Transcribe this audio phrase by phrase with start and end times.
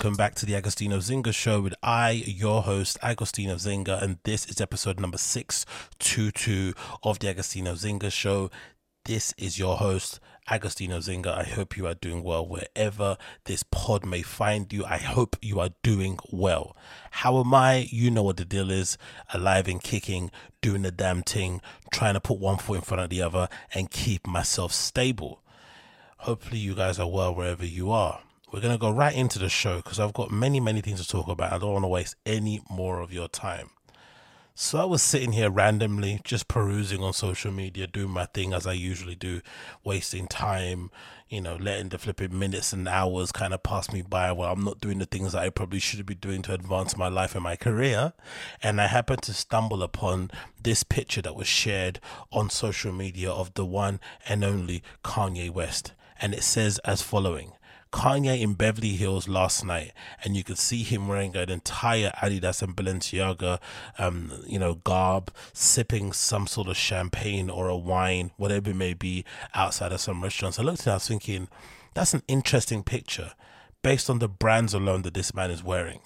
[0.00, 4.46] welcome back to the Agostinho Zinga Show with I, your host, Agostinho Zinga, and this
[4.46, 8.50] is episode number 622 of the Agostinho Zinga Show.
[9.04, 10.18] This is your host,
[10.48, 11.36] Agostinho Zinga.
[11.36, 14.86] I hope you are doing well wherever this pod may find you.
[14.86, 16.74] I hope you are doing well.
[17.10, 17.86] How am I?
[17.90, 18.96] You know what the deal is
[19.34, 20.30] alive and kicking,
[20.62, 21.60] doing the damn thing,
[21.92, 25.42] trying to put one foot in front of the other, and keep myself stable.
[26.20, 28.22] Hopefully, you guys are well wherever you are.
[28.52, 31.08] We're going to go right into the show because I've got many, many things to
[31.08, 31.52] talk about.
[31.52, 33.70] I don't want to waste any more of your time.
[34.56, 38.66] So I was sitting here randomly, just perusing on social media, doing my thing as
[38.66, 39.40] I usually do,
[39.84, 40.90] wasting time,
[41.28, 44.64] you know, letting the flipping minutes and hours kind of pass me by while I'm
[44.64, 47.44] not doing the things that I probably should be doing to advance my life and
[47.44, 48.12] my career.
[48.62, 52.00] And I happened to stumble upon this picture that was shared
[52.32, 55.92] on social media of the one and only Kanye West.
[56.20, 57.52] And it says as following.
[57.92, 62.62] Kanye in Beverly Hills last night, and you could see him wearing an entire Adidas
[62.62, 63.58] and Balenciaga,
[63.98, 68.94] um, you know, garb, sipping some sort of champagne or a wine, whatever it may
[68.94, 69.24] be,
[69.54, 70.58] outside of some restaurants.
[70.58, 71.48] I looked at it, I was thinking,
[71.94, 73.32] that's an interesting picture,
[73.82, 76.00] based on the brands alone that this man is wearing.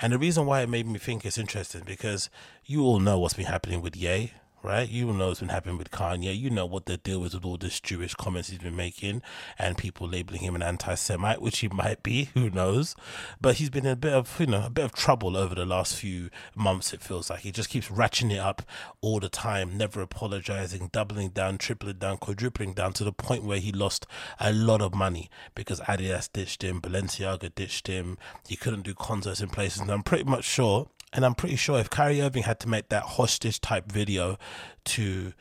[0.00, 2.28] And the reason why it made me think it's interesting because
[2.64, 4.32] you all know what's been happening with Ye,
[4.62, 4.88] right?
[4.88, 6.38] You know what's been happening with Kanye.
[6.38, 9.22] You know what the deal is with all this Jewish comments he's been making
[9.58, 12.30] and people labeling him an anti-Semite, which he might be.
[12.34, 12.94] Who knows?
[13.40, 15.66] But he's been in a bit of you know a bit of trouble over the
[15.66, 16.92] last few months.
[16.92, 18.62] It feels like he just keeps ratcheting it up
[19.00, 23.58] all the time, never apologizing, doubling down, tripling down, quadrupling down to the point where
[23.58, 24.06] he lost
[24.40, 28.18] a lot of money because Adidas ditched him, Balenciaga ditched him.
[28.46, 31.78] He couldn't do concerts in places, and I'm pretty much sure and I'm pretty sure
[31.78, 34.38] if Kyrie Irving had to make that hostage type video
[34.86, 35.32] to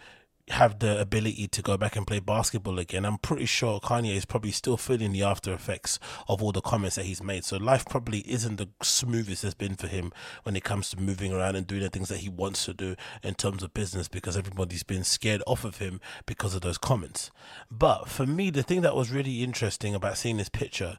[0.49, 4.25] have the ability to go back and play basketball again, I'm pretty sure Kanye is
[4.25, 7.45] probably still feeling the after effects of all the comments that he's made.
[7.45, 10.11] So life probably isn't the smoothest it's been for him
[10.43, 12.95] when it comes to moving around and doing the things that he wants to do
[13.23, 17.31] in terms of business because everybody's been scared off of him because of those comments.
[17.69, 20.97] But for me, the thing that was really interesting about seeing this picture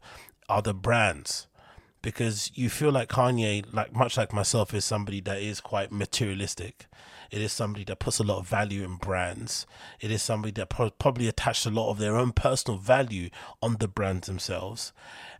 [0.48, 1.46] are the brands
[2.02, 6.86] because you feel like Kanye, like much like myself, is somebody that is quite materialistic.
[7.30, 9.66] It is somebody that puts a lot of value in brands.
[10.00, 13.30] It is somebody that pro- probably attached a lot of their own personal value
[13.62, 14.92] on the brands themselves.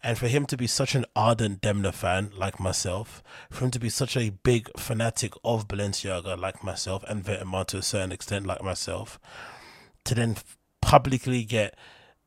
[0.03, 3.79] And for him to be such an ardent Demna fan like myself, for him to
[3.79, 8.47] be such a big fanatic of Balenciaga like myself, and Vetements to a certain extent
[8.47, 9.21] like myself,
[10.05, 10.37] to then
[10.81, 11.77] publicly get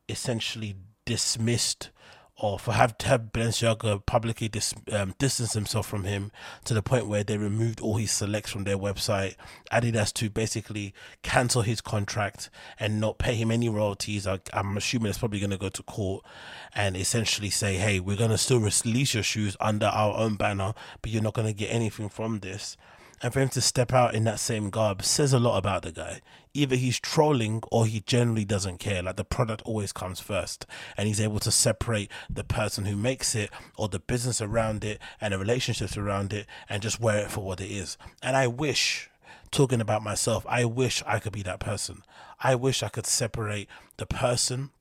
[0.08, 0.76] essentially
[1.06, 1.90] dismissed
[2.38, 6.32] or for have to have Balenciaga publicly dis, um, distance himself from him
[6.66, 9.36] to the point where they removed all his selects from their website.
[9.72, 14.28] Adidas to basically cancel his contract and not pay him any royalties.
[14.28, 16.26] I, I'm assuming it's probably going to go to court
[16.74, 20.74] and essentially say, hey, we're going to still release your shoes under our own banner,
[21.02, 22.76] but you're not going to get anything from this.
[23.22, 25.92] And for him to step out in that same garb says a lot about the
[25.92, 26.22] guy.
[26.54, 29.02] Either he's trolling or he generally doesn't care.
[29.02, 30.66] Like the product always comes first.
[30.98, 35.00] And he's able to separate the person who makes it or the business around it
[35.20, 37.98] and the relationships around it and just wear it for what it is.
[38.22, 39.10] And I wish,
[39.52, 42.04] talking about myself, I wish I could be that person.
[42.42, 44.72] I wish I could separate the person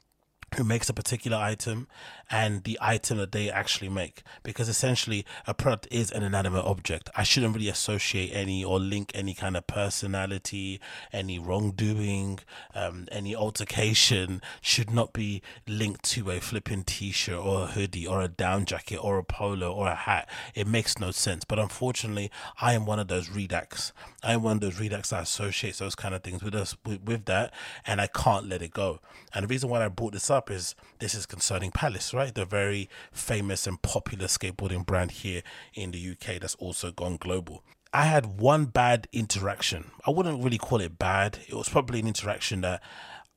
[0.57, 1.89] who makes a particular item
[2.31, 4.23] and the item that they actually make.
[4.43, 7.11] Because essentially a product is an inanimate object.
[7.17, 10.81] I shouldn't really associate any or link any kind of personality
[11.13, 12.41] any wrongdoing
[12.75, 18.21] um, any altercation should not be linked to a flipping t-shirt or a hoodie or
[18.21, 20.29] a down jacket or a polo or a hat.
[20.55, 21.45] It makes no sense.
[21.45, 23.93] But unfortunately i am one of those redacts.
[24.23, 27.03] I am one of those redacts that associates those kind of things with us with,
[27.03, 27.53] with that
[27.87, 29.01] and i can't let it go.
[29.35, 32.45] And the reason why i brought this up is this is concerning palace right the
[32.45, 35.43] very famous and popular skateboarding brand here
[35.75, 37.63] in the uk that's also gone global
[37.95, 39.93] I had one bad interaction.
[40.05, 41.39] I wouldn't really call it bad.
[41.47, 42.83] It was probably an interaction that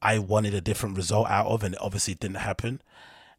[0.02, 2.82] I wanted a different result out of, and it obviously didn't happen.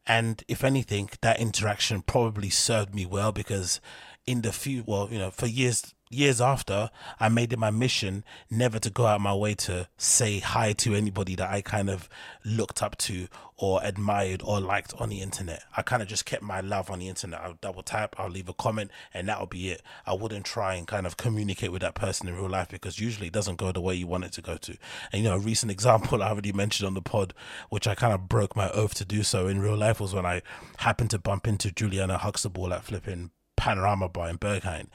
[0.06, 3.80] And if anything, that interaction probably served me well because
[4.26, 6.90] in the few, well, you know, for years years after,
[7.20, 10.94] I made it my mission never to go out my way to say hi to
[10.94, 12.08] anybody that I kind of
[12.44, 15.64] looked up to or admired or liked on the internet.
[15.76, 17.40] I kind of just kept my love on the internet.
[17.40, 19.82] I'll double tap, I'll leave a comment, and that'll be it.
[20.06, 23.26] I wouldn't try and kind of communicate with that person in real life because usually
[23.26, 24.76] it doesn't go the way you want it to go to.
[25.12, 27.34] And you know, a recent example I already mentioned on the pod,
[27.68, 30.26] which I kind of broke my oath to do so in real life, was when
[30.26, 30.42] I
[30.78, 34.86] happened to bump into Juliana Huxtable at flipping Panorama Bar in Berghain.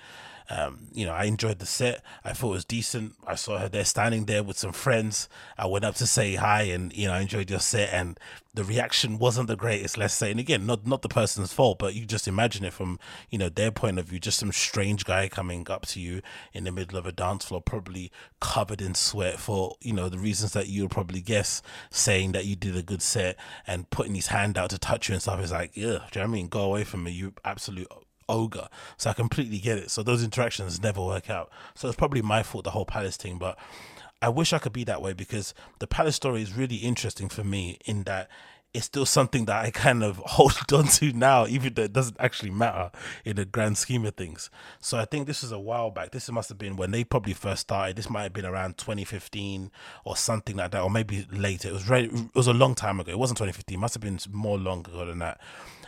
[0.50, 2.04] Um, you know, I enjoyed the set.
[2.24, 3.14] I thought it was decent.
[3.26, 5.30] I saw her there standing there with some friends.
[5.58, 8.20] I went up to say hi and, you know, I enjoyed your set and
[8.54, 10.30] the reaction wasn't the greatest, let's say.
[10.30, 13.00] And again, not not the person's fault, but you just imagine it from,
[13.30, 16.22] you know, their point of view, just some strange guy coming up to you
[16.54, 20.20] in the middle of a dance floor, probably covered in sweat for, you know, the
[20.20, 24.28] reasons that you'll probably guess, saying that you did a good set and putting his
[24.28, 25.40] hand out to touch you and stuff.
[25.40, 26.48] It's like, yeah, do you know I mean?
[26.48, 27.88] Go away from me, you absolute
[28.34, 28.68] ogre.
[28.98, 29.92] So I completely get it.
[29.92, 31.52] So those interactions never work out.
[31.76, 33.38] So it's probably my fault, the whole Palace thing.
[33.38, 33.58] But
[34.22, 37.44] I wish I could be that way because the Palace story is really interesting for
[37.44, 38.30] me in that
[38.74, 42.18] it's still something that I kind of hold on to now, even though it doesn't
[42.20, 42.92] actually matter
[43.24, 44.50] in the grand scheme of things.
[44.80, 46.12] So I think this is a while back.
[46.12, 47.96] This must have been when they probably first started.
[47.96, 49.72] This might have been around 2015
[50.06, 51.70] or something like that, or maybe later.
[51.70, 53.12] It was very, it was a long time ago.
[53.12, 53.78] It wasn't 2015.
[53.78, 55.40] It must have been more long ago than that.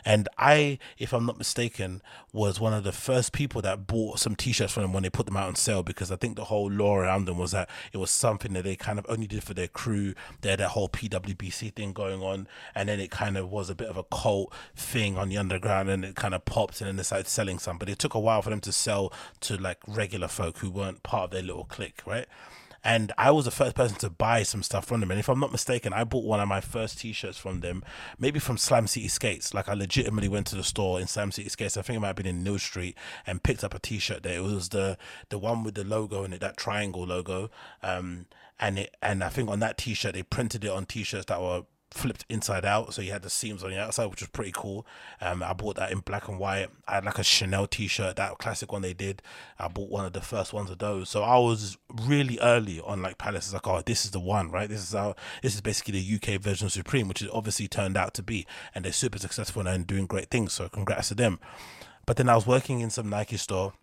[0.06, 4.36] And I, if I'm not mistaken, was one of the first people that bought some
[4.36, 6.70] t-shirts from them when they put them out on sale because I think the whole
[6.70, 9.56] law around them was that it was something that they kind of only did for
[9.56, 10.14] their crew.
[10.42, 13.76] They had that whole PWBC thing going on, and then it kind of was a
[13.76, 16.98] bit of a cult thing on the underground, and it kind of popped, and then
[16.98, 17.80] they started selling some.
[17.80, 19.12] But it took a while for them to sell
[19.42, 22.28] to like regular folk who weren't part of their little clique, right?
[22.86, 25.10] And I was the first person to buy some stuff from them.
[25.10, 27.84] And if I'm not mistaken, I bought one of my first T-shirts from them,
[28.20, 29.56] maybe from Slam City Skates.
[29.56, 31.78] Like I legitimately went to the store in Slam City Skates.
[31.78, 32.96] I think it might have been in New Street
[33.26, 34.38] and picked up a T-shirt there.
[34.38, 35.00] It was the
[35.30, 37.50] the one with the logo in it, that triangle logo.
[37.82, 38.28] Um,
[38.60, 41.64] and it and I think on that T-shirt they printed it on T-shirts that were
[41.96, 44.86] flipped inside out, so you had the seams on the outside, which was pretty cool.
[45.22, 46.68] Um, I bought that in black and white.
[46.88, 49.22] I had like a Chanel T-shirt, that classic one they did.
[49.58, 53.02] I bought one of the first ones of those, so I was really early on
[53.02, 53.54] like Palace.
[53.54, 54.70] Like, oh, this is the one, right?
[54.70, 57.98] This is how this is basically the UK version of Supreme, which it obviously turned
[57.98, 60.54] out to be, and they're super successful and doing great things.
[60.54, 61.40] So congrats to them.
[62.06, 63.74] But then I was working in some Nike store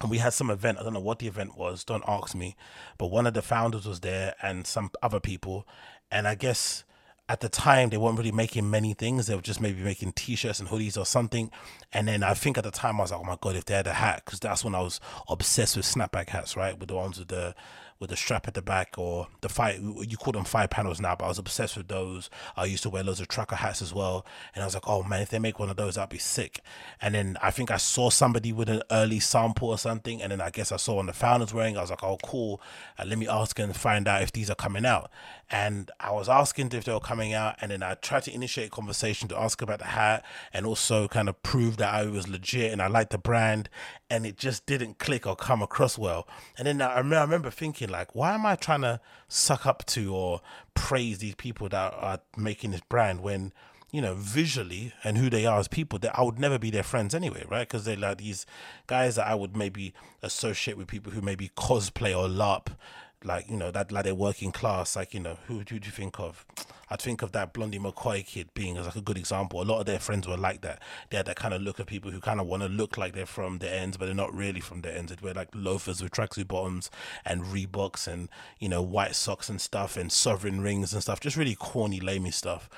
[0.00, 0.78] and we had some event.
[0.78, 1.84] I don't know what the event was.
[1.84, 2.56] Don't ask me.
[2.98, 5.66] But one of the founders was there and some other people.
[6.10, 6.84] And I guess
[7.28, 9.26] at the time they weren't really making many things.
[9.26, 11.50] They were just maybe making t-shirts and hoodies or something.
[11.92, 13.74] And then i think at the time i was like oh my god if they
[13.74, 16.78] had a hat because that's when i was obsessed with snapback hats right?
[16.78, 17.54] With the ones with the
[18.00, 21.14] with the strap at the back or the five you call them five panels now
[21.14, 22.28] but i was obsessed with those.
[22.56, 24.26] I used to wear loads of trucker hats as well.
[24.54, 26.60] And i was like oh man if they make one of those that'd be sick.
[27.00, 30.20] And then i think i saw somebody with an early sample or something.
[30.20, 32.60] And then i guess i saw one the founders wearing i was like oh cool.
[32.98, 35.10] Uh, let me ask and find out if these are coming out
[35.50, 38.70] and i was asking if they were coming out and then i tried to initiate
[38.70, 42.72] conversation to ask about the hat and also kind of prove that i was legit
[42.72, 43.68] and i liked the brand
[44.14, 46.28] and it just didn't click or come across well.
[46.56, 50.40] And then i remember thinking like, why am I trying to suck up to or
[50.74, 53.52] praise these people that are making this brand when,
[53.94, 56.82] you know, visually and who they are as people that I would never be their
[56.82, 57.60] friends anyway, right?
[57.60, 58.44] Because they're like these
[58.88, 62.74] guys that I would maybe associate with people who maybe cosplay or LARP
[63.22, 66.18] like you know that like they're working class like you know who, do you think
[66.18, 66.44] of?
[66.90, 69.62] I'd think of that Blondey McCoy kid being as like a good example.
[69.62, 70.82] A lot of their friends were like that.
[71.10, 73.14] They had that kind of look of people who kind of want to look like
[73.14, 75.12] they're from the ends but they're not really from the ends.
[75.12, 76.90] They wear like loafers with tracksuit bottoms
[77.24, 81.20] and reeboks and you know white socks and stuff and sovereign rings and stuff.
[81.20, 82.68] Just really corny lamey stuff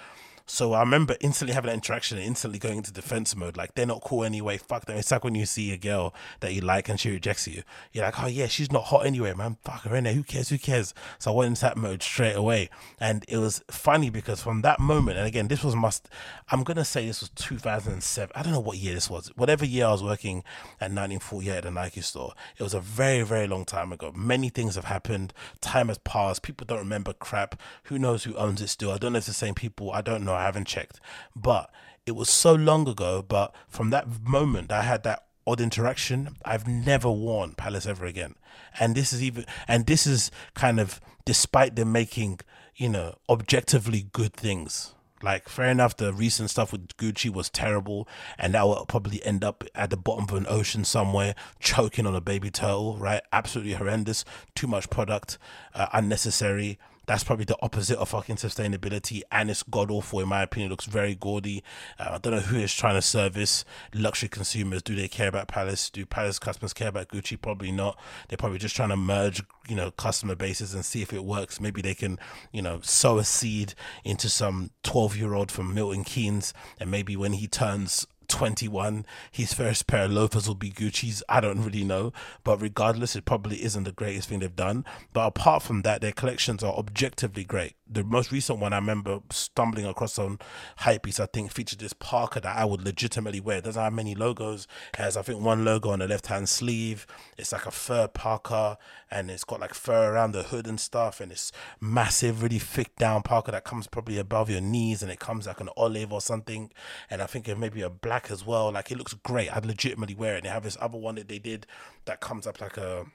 [0.48, 3.56] so I remember instantly having that interaction and instantly going into defense mode.
[3.56, 4.58] Like, they're not cool anyway.
[4.58, 4.96] Fuck them.
[4.96, 7.64] It's like when you see a girl that you like and she rejects you.
[7.92, 9.56] You're like, oh, yeah, she's not hot anyway, man.
[9.64, 10.12] Fuck her in there.
[10.12, 10.50] Who cares?
[10.50, 10.94] Who cares?
[11.18, 12.70] So I went into that mode straight away.
[13.00, 16.08] And it was funny because from that moment, and again, this was must,
[16.50, 18.30] I'm going to say this was 2007.
[18.36, 19.32] I don't know what year this was.
[19.34, 20.38] Whatever year I was working
[20.80, 24.12] at 1948 at a Nike store, it was a very, very long time ago.
[24.14, 25.32] Many things have happened.
[25.60, 26.42] Time has passed.
[26.42, 27.60] People don't remember crap.
[27.84, 28.92] Who knows who owns it still?
[28.92, 29.90] I don't know if it's the same people.
[29.90, 30.35] I don't know.
[30.36, 31.00] I haven't checked.
[31.34, 31.70] But
[32.06, 33.24] it was so long ago.
[33.26, 36.36] But from that moment, I had that odd interaction.
[36.44, 38.34] I've never worn Palace ever again.
[38.78, 42.40] And this is even, and this is kind of despite them making,
[42.76, 44.94] you know, objectively good things.
[45.22, 48.06] Like, fair enough, the recent stuff with Gucci was terrible,
[48.38, 52.14] and that will probably end up at the bottom of an ocean somewhere, choking on
[52.14, 53.22] a baby turtle, right?
[53.32, 54.26] Absolutely horrendous.
[54.54, 55.38] Too much product,
[55.74, 60.42] uh, unnecessary that's probably the opposite of fucking sustainability, and it's god awful in my
[60.42, 60.68] opinion.
[60.68, 61.62] It looks very gaudy.
[61.98, 64.82] Uh, I don't know who is trying to service luxury consumers.
[64.82, 65.90] Do they care about Palace?
[65.90, 67.40] Do Palace customers care about Gucci?
[67.40, 67.98] Probably not.
[68.28, 71.60] They're probably just trying to merge, you know, customer bases and see if it works.
[71.60, 72.18] Maybe they can,
[72.52, 77.46] you know, sow a seed into some twelve-year-old from Milton Keynes, and maybe when he
[77.46, 82.12] turns 21 his first pair of loafers will be gucci's i don't really know
[82.44, 84.84] but regardless it probably isn't the greatest thing they've done.
[85.12, 87.74] But apart from that their collections are objectively great.
[87.88, 90.38] The most recent one i remember stumbling across on
[90.80, 93.58] hypebeast i think featured this parker that i would legitimately wear.
[93.58, 94.66] It doesn't have many logos.
[94.94, 97.06] It has i think one logo on the left hand sleeve.
[97.36, 98.76] It's like a fur parker
[99.10, 102.94] and it's got like fur around the hood and stuff and it's massive really thick
[102.96, 106.20] down parker that comes probably above your knees and it comes like an olive or
[106.20, 106.70] something
[107.10, 108.72] and i think it may be a black as well.
[108.72, 109.54] Like it looks great.
[109.54, 110.38] I'd legitimately wear it.
[110.38, 111.66] And they have this other one that they did
[112.04, 113.06] that comes up like a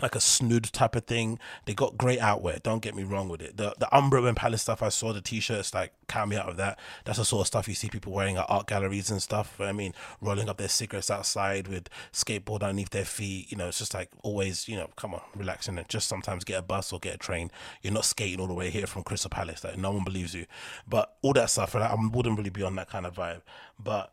[0.00, 1.38] like a snood type of thing.
[1.64, 2.58] They got great outwear.
[2.62, 3.56] Don't get me wrong with it.
[3.56, 6.56] The the Umbro and Palace stuff I saw, the t-shirts, like count me out of
[6.56, 6.78] that.
[7.04, 9.60] That's the sort of stuff you see people wearing at art galleries and stuff.
[9.60, 13.50] I mean, rolling up their cigarettes outside with skateboard underneath their feet.
[13.50, 16.58] You know, it's just like always, you know, come on, relaxing and just sometimes get
[16.58, 17.50] a bus or get a train.
[17.82, 19.64] You're not skating all the way here from Crystal Palace.
[19.64, 20.46] Like no one believes you.
[20.88, 23.42] But all that stuff, like, I wouldn't really be on that kind of vibe.
[23.78, 24.12] But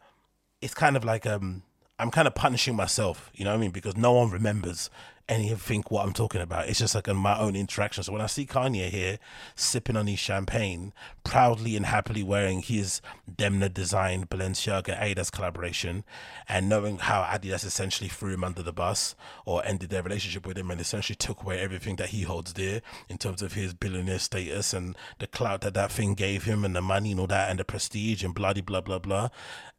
[0.62, 1.64] it's kind of like um
[2.00, 3.72] I'm kind of punishing myself, you know what I mean?
[3.72, 4.90] Because no one remembers
[5.30, 6.68] anything what I'm talking about.
[6.68, 8.04] It's just like in my own interaction.
[8.04, 9.20] So when I see Kanye here
[9.56, 13.02] sipping on his champagne, proudly and happily wearing his
[13.32, 16.04] Demna designed Balenciaga Adidas collaboration,
[16.48, 19.16] and knowing how Adidas essentially threw him under the bus
[19.46, 22.82] or ended their relationship with him and essentially took away everything that he holds dear
[23.10, 26.76] in terms of his billionaire status and the clout that that thing gave him and
[26.76, 29.30] the money and all that and the prestige and bloody blah blah blah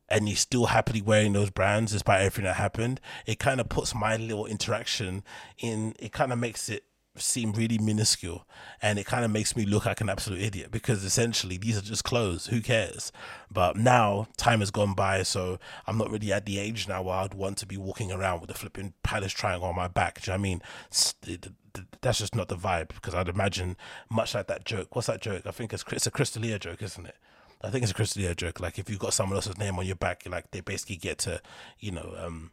[0.08, 3.94] and he's still happily wearing those brands despite everything that happened, it kind of puts
[3.94, 5.24] my little interaction
[5.58, 6.84] in, it kind of makes it
[7.16, 8.46] seem really minuscule.
[8.82, 11.82] And it kind of makes me look like an absolute idiot because essentially these are
[11.82, 12.46] just clothes.
[12.46, 13.12] Who cares?
[13.50, 17.14] But now time has gone by so i'm not really at the age now where
[17.16, 20.20] i'd want to be walking around with a flipping palace triangle on my back.
[20.20, 20.62] Do you know i mean?
[22.02, 23.76] That's just not the vibe because i'd imagine
[24.10, 24.94] much like that joke.
[24.94, 25.46] What's that joke?
[25.46, 27.16] I think it's, it's a crystalia joke isn't it
[27.64, 28.60] I think it's a Crystalia joke.
[28.60, 31.40] Like if you've got someone else's name on your back, like they basically get to,
[31.80, 32.50] you know, um,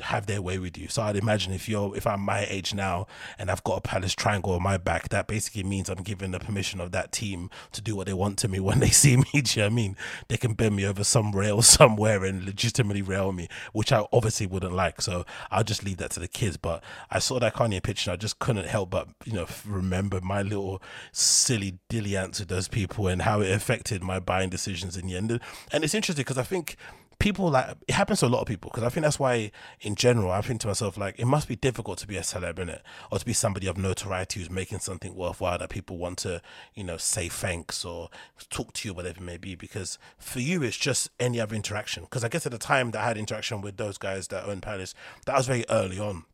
[0.00, 0.88] have their way with you.
[0.88, 3.06] So I'd imagine if you're if I'm my age now
[3.38, 6.38] and I've got a palace triangle on my back, that basically means I'm giving the
[6.38, 9.24] permission of that team to do what they want to me when they see me.
[9.32, 9.96] Do you know I mean?
[10.28, 14.46] They can bend me over some rail somewhere and legitimately rail me, which I obviously
[14.46, 15.00] wouldn't like.
[15.00, 16.56] So I'll just leave that to the kids.
[16.56, 20.20] But I saw that Kanye picture and I just couldn't help but, you know, remember
[20.20, 20.82] my little
[21.12, 25.16] silly dilly answer to those people and how it affected my buying decisions in the
[25.16, 25.40] end.
[25.72, 26.76] And it's interesting because I think
[27.22, 29.94] people like it happens to a lot of people because I think that's why in
[29.94, 32.68] general I think to myself like it must be difficult to be a celeb in
[32.68, 36.42] it or to be somebody of notoriety who's making something worthwhile that people want to
[36.74, 38.08] you know say thanks or
[38.50, 42.02] talk to you whatever it may be because for you it's just any other interaction.
[42.02, 44.60] Because I guess at the time that I had interaction with those guys that own
[44.60, 44.92] Palace
[45.26, 46.24] that was very early on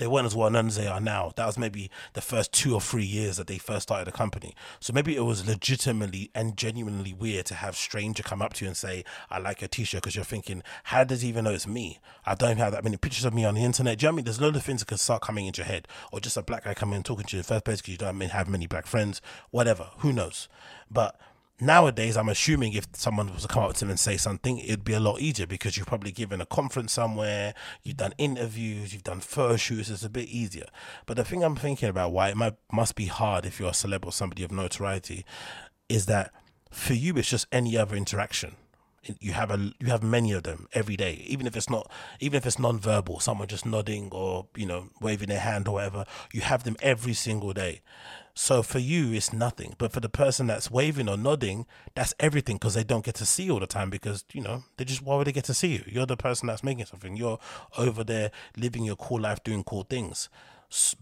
[0.00, 1.32] they weren't as well known as they are now.
[1.36, 4.54] That was maybe the first two or three years that they first started the company.
[4.80, 8.68] So maybe it was legitimately and genuinely weird to have stranger come up to you
[8.68, 11.66] and say, "I like your T-shirt," because you're thinking, "How does he even know it's
[11.66, 12.00] me?
[12.24, 14.16] I don't have that many pictures of me on the internet." Do you know I
[14.16, 14.24] mean?
[14.24, 16.64] There's loads of things that can start coming into your head, or just a black
[16.64, 18.66] guy coming and talking to you in the first place because you don't have many
[18.66, 19.20] black friends.
[19.50, 20.48] Whatever, who knows?
[20.90, 21.20] But
[21.60, 24.84] nowadays i'm assuming if someone was to come up to them and say something it'd
[24.84, 29.04] be a lot easier because you've probably given a conference somewhere you've done interviews you've
[29.04, 30.66] done photo shoots it's a bit easier.
[31.06, 33.72] But the thing i'm thinking about why it might, must be hard if you're a
[33.72, 35.24] celeb or somebody of notoriety
[35.88, 36.32] is that
[36.70, 38.56] for you it's just any other interaction.
[39.18, 41.90] You have a you have many of them every day even if it's not
[42.20, 46.04] even if it's non-verbal someone just nodding or you know waving their hand or whatever
[46.34, 47.80] you have them every single day
[48.34, 49.74] so for you, it's nothing.
[49.78, 53.26] But for the person that's waving or nodding, that's everything because they don't get to
[53.26, 55.54] see you all the time because, you know, they just, why would they get to
[55.54, 55.84] see you?
[55.86, 57.16] You're the person that's making something.
[57.16, 57.38] You're
[57.76, 60.28] over there living your cool life, doing cool things.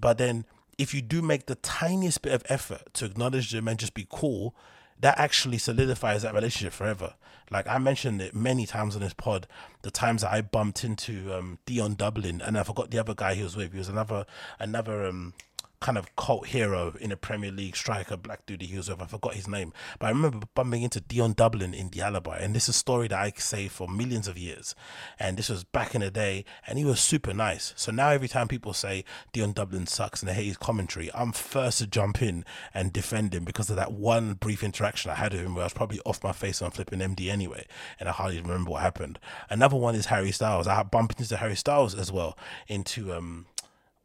[0.00, 0.46] But then
[0.78, 4.06] if you do make the tiniest bit of effort to acknowledge them and just be
[4.08, 4.54] cool,
[5.00, 7.14] that actually solidifies that relationship forever.
[7.50, 9.46] Like I mentioned it many times on this pod,
[9.82, 13.34] the times that I bumped into um, Dion Dublin and I forgot the other guy
[13.34, 13.72] he was with.
[13.72, 14.26] He was another
[14.58, 15.34] another um,
[15.80, 19.00] kind of cult hero in a Premier League striker, black dude he was with.
[19.00, 22.54] I forgot his name, but I remember bumping into Dion Dublin in the Alibi, and
[22.54, 24.74] this is a story that I say for millions of years.
[25.18, 27.72] And this was back in the day, and he was super nice.
[27.76, 31.32] So now every time people say Dion Dublin sucks and they hate his commentary, I'm
[31.32, 32.44] first to jump in
[32.74, 35.66] and defend him because of that one brief interaction I had with him where I
[35.66, 37.66] was probably off my face on flipping MD anyway,
[38.00, 39.18] and I hardly remember what happened.
[39.48, 40.66] Another one is Harry Styles.
[40.66, 43.46] I bumped into Harry Styles as well into um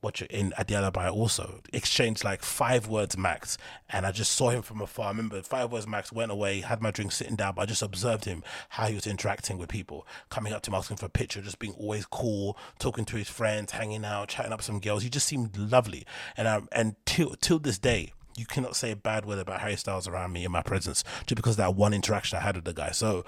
[0.03, 1.61] watch it in at the alibi also.
[1.71, 3.57] Exchanged like five words max
[3.89, 5.05] and i just saw him from afar.
[5.05, 7.81] I remember five words max went away had my drink sitting down but i just
[7.81, 10.05] observed him how he was interacting with people.
[10.29, 13.29] Coming up to him asking for a picture just being always cool talking to his
[13.29, 15.03] friends hanging out chatting up some girls.
[15.03, 16.05] He just seemed lovely.
[16.37, 19.75] And I, and till till this day you cannot say a bad word about Harry
[19.75, 22.73] Styles around me in my presence just because that one interaction I had with the
[22.73, 22.91] guy.
[22.91, 23.23] So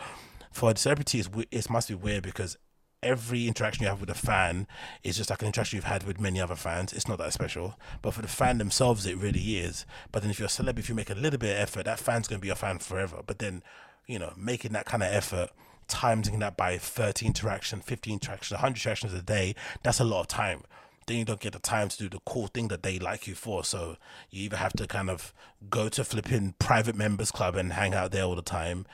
[0.52, 2.58] for it's, it must be weird because
[3.04, 4.68] every interaction you have with a fan
[5.04, 6.94] is just like an interaction you've had with many other fans.
[6.94, 7.80] It's not that special.
[8.02, 9.86] But for the fan themselves, it really is.
[10.12, 12.00] But then if you're a celeb, if you make a little bit of effort, that
[12.00, 13.22] fan's going to be a fan forever.
[13.26, 13.64] But then,
[14.08, 15.52] you know, making that kind of effort,
[15.88, 20.28] timing that by 30 interactions, 50 interactions, 100 interactions a day, that's a lot of
[20.28, 20.64] time
[21.08, 23.36] then you don't get the time to do the cool thing that they like you
[23.36, 23.64] for.
[23.64, 23.98] So
[24.30, 25.34] you either have to kind of
[25.70, 28.86] go to flipping private members club and hang out there all the time,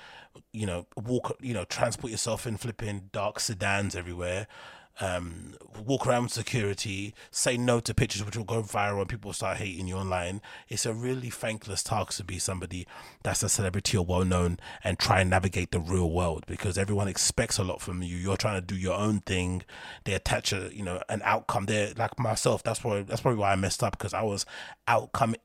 [0.52, 4.48] you know, walk, you know, transport yourself in flipping dark sedans everywhere,
[5.00, 9.58] um, walk around security, say no to pictures which will go viral and people start
[9.58, 10.42] hating you online.
[10.68, 12.86] It's a really thankless task to be somebody
[13.24, 17.08] that's a celebrity or well known and try and navigate the real world because everyone
[17.08, 18.16] expects a lot from you.
[18.16, 19.64] You're trying to do your own thing.
[20.04, 21.66] They attach a you know an outcome.
[21.66, 22.62] They're like myself.
[22.62, 24.46] That's why that's probably why I messed up because I was
[24.88, 25.36] outcome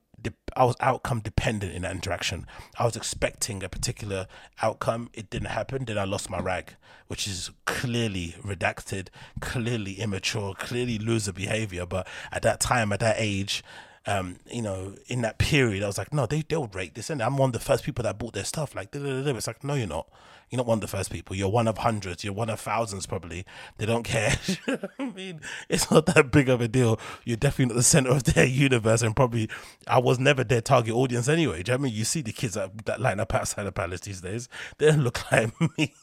[0.56, 2.47] I was outcome dependent in that interaction.
[2.78, 4.26] I was expecting a particular
[4.62, 5.11] outcome.
[5.12, 5.85] It didn't happen.
[5.85, 6.75] Then I lost my rag,
[7.09, 9.09] which is clearly redacted,
[9.40, 11.87] clearly immature, clearly loser behavior.
[11.87, 13.62] But at that time, at that age,
[14.06, 17.20] um, you know, in that period, I was like, no, they they'll rate this, and
[17.20, 18.75] I'm one of the first people that bought their stuff.
[18.75, 20.08] Like, it's like, no, you're not.
[20.50, 21.34] You're not one of the first people.
[21.34, 22.22] You're one of hundreds.
[22.22, 23.44] You're one of thousands, probably.
[23.78, 24.36] They don't care.
[24.98, 27.00] I mean, it's not that big of a deal.
[27.25, 29.50] You're definitely not the center of their universe, and probably
[29.88, 31.64] I was never their target audience anyway.
[31.64, 31.94] Do you know I mean?
[31.94, 34.48] You see the kids that, that line up outside the palace these days.
[34.78, 35.94] They don't look like me.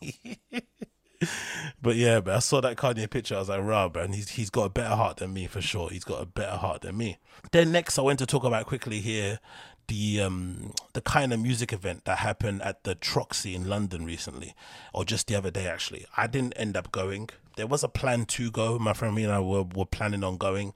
[1.81, 3.35] But yeah, but I saw that Kanye picture.
[3.35, 5.89] I was like, "Rah, and he's he's got a better heart than me for sure.
[5.89, 7.17] He's got a better heart than me."
[7.51, 9.39] Then next, I went to talk about quickly here
[9.87, 14.55] the um the Keinemusik event that happened at the Troxy in London recently,
[14.93, 16.05] or just the other day actually.
[16.15, 17.29] I didn't end up going.
[17.55, 18.79] There was a plan to go.
[18.79, 20.73] My friend me and I were were planning on going,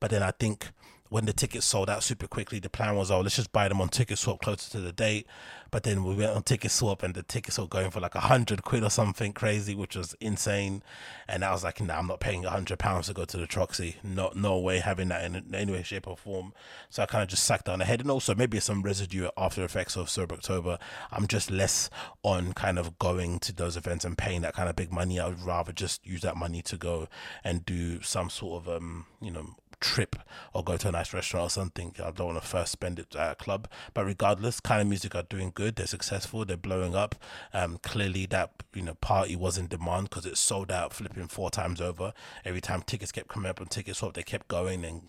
[0.00, 0.70] but then I think
[1.08, 3.80] when the tickets sold out super quickly, the plan was, oh, let's just buy them
[3.80, 5.26] on ticket swap closer to the date.
[5.70, 8.20] But then we went on ticket swap and the tickets were going for like a
[8.20, 10.82] hundred quid or something crazy, which was insane.
[11.28, 13.46] And I was like, nah, I'm not paying a hundred pounds to go to the
[13.46, 13.96] Troxy.
[14.02, 16.54] No, no way having that in any way, shape or form.
[16.88, 18.00] So I kind of just sacked down ahead.
[18.00, 20.78] And also maybe some residue after effects of Sober October.
[21.12, 21.90] I'm just less
[22.22, 25.20] on kind of going to those events and paying that kind of big money.
[25.20, 27.08] I would rather just use that money to go
[27.44, 30.16] and do some sort of, um, you know, trip
[30.52, 31.94] or go to a nice restaurant or something.
[31.98, 33.68] I don't want to first spend it at a club.
[33.94, 35.76] But regardless, Keinemusik are doing good.
[35.76, 36.44] They're successful.
[36.44, 37.14] They're blowing up.
[37.52, 41.50] Um, clearly that you know party was in demand because it sold out, flipping four
[41.50, 42.12] times over.
[42.44, 45.02] Every time tickets kept coming up on ticket swap, they kept going and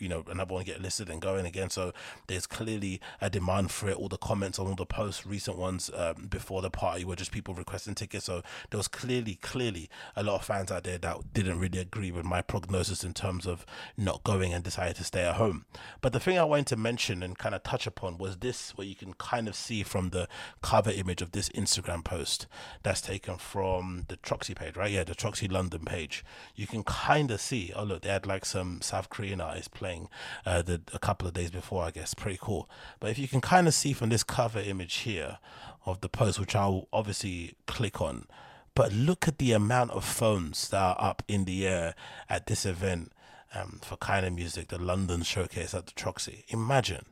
[0.00, 1.70] you know another one get listed and going again.
[1.70, 1.92] So
[2.26, 3.96] there's clearly a demand for it.
[3.96, 7.32] All the comments on all the posts, recent ones um, before the party were just
[7.32, 8.26] people requesting tickets.
[8.26, 12.10] So there was clearly, clearly a lot of fans out there that didn't really agree
[12.10, 13.64] with my prognosis in terms of
[13.96, 15.64] not not going and decided to stay at home.
[16.00, 18.86] But the thing I wanted to mention and kind of touch upon was this, where
[18.86, 20.28] you can kind of see from the
[20.62, 22.46] cover image of this Instagram post
[22.84, 24.92] that's taken from the Troxy page, right?
[24.92, 26.24] Yeah, the Troxy London page.
[26.54, 30.08] You can kind of see, oh, look, they had like some South Korean artists playing
[30.46, 32.14] uh, the, a couple of days before, I guess.
[32.14, 32.70] Pretty cool.
[33.00, 35.38] But if you can kind of see from this cover image here
[35.86, 38.26] of the post, which I'll obviously click on,
[38.76, 41.94] but look at the amount of phones that are up in the air
[42.28, 43.12] at this event
[43.54, 46.44] um, for Keinemusik, the London showcase at the Troxy.
[46.48, 47.06] Imagine.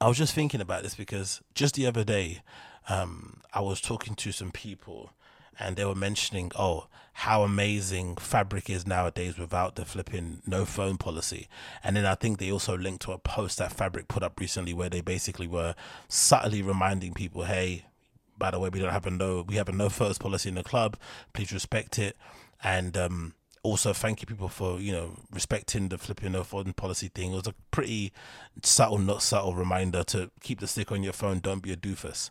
[0.00, 2.42] I was just thinking about this because just the other day,
[2.88, 5.10] um, I was talking to some people
[5.58, 10.96] and they were mentioning, oh, how amazing fabric is nowadays without the flipping no phone
[10.98, 11.48] policy.
[11.82, 14.72] And then I think they also linked to a post that Fabric put up recently
[14.72, 15.74] where they basically were
[16.06, 17.86] subtly reminding people, hey,
[18.38, 20.54] by the way, we don't have a no, we have a no photos policy in
[20.54, 20.96] the club.
[21.32, 22.16] Please respect it.
[22.62, 27.08] And um, also thank you people for you know respecting the flipping no phone policy
[27.08, 27.32] thing.
[27.32, 28.12] It was a pretty
[28.62, 31.40] subtle, not subtle reminder to keep the stick on your phone.
[31.40, 32.30] Don't be a doofus.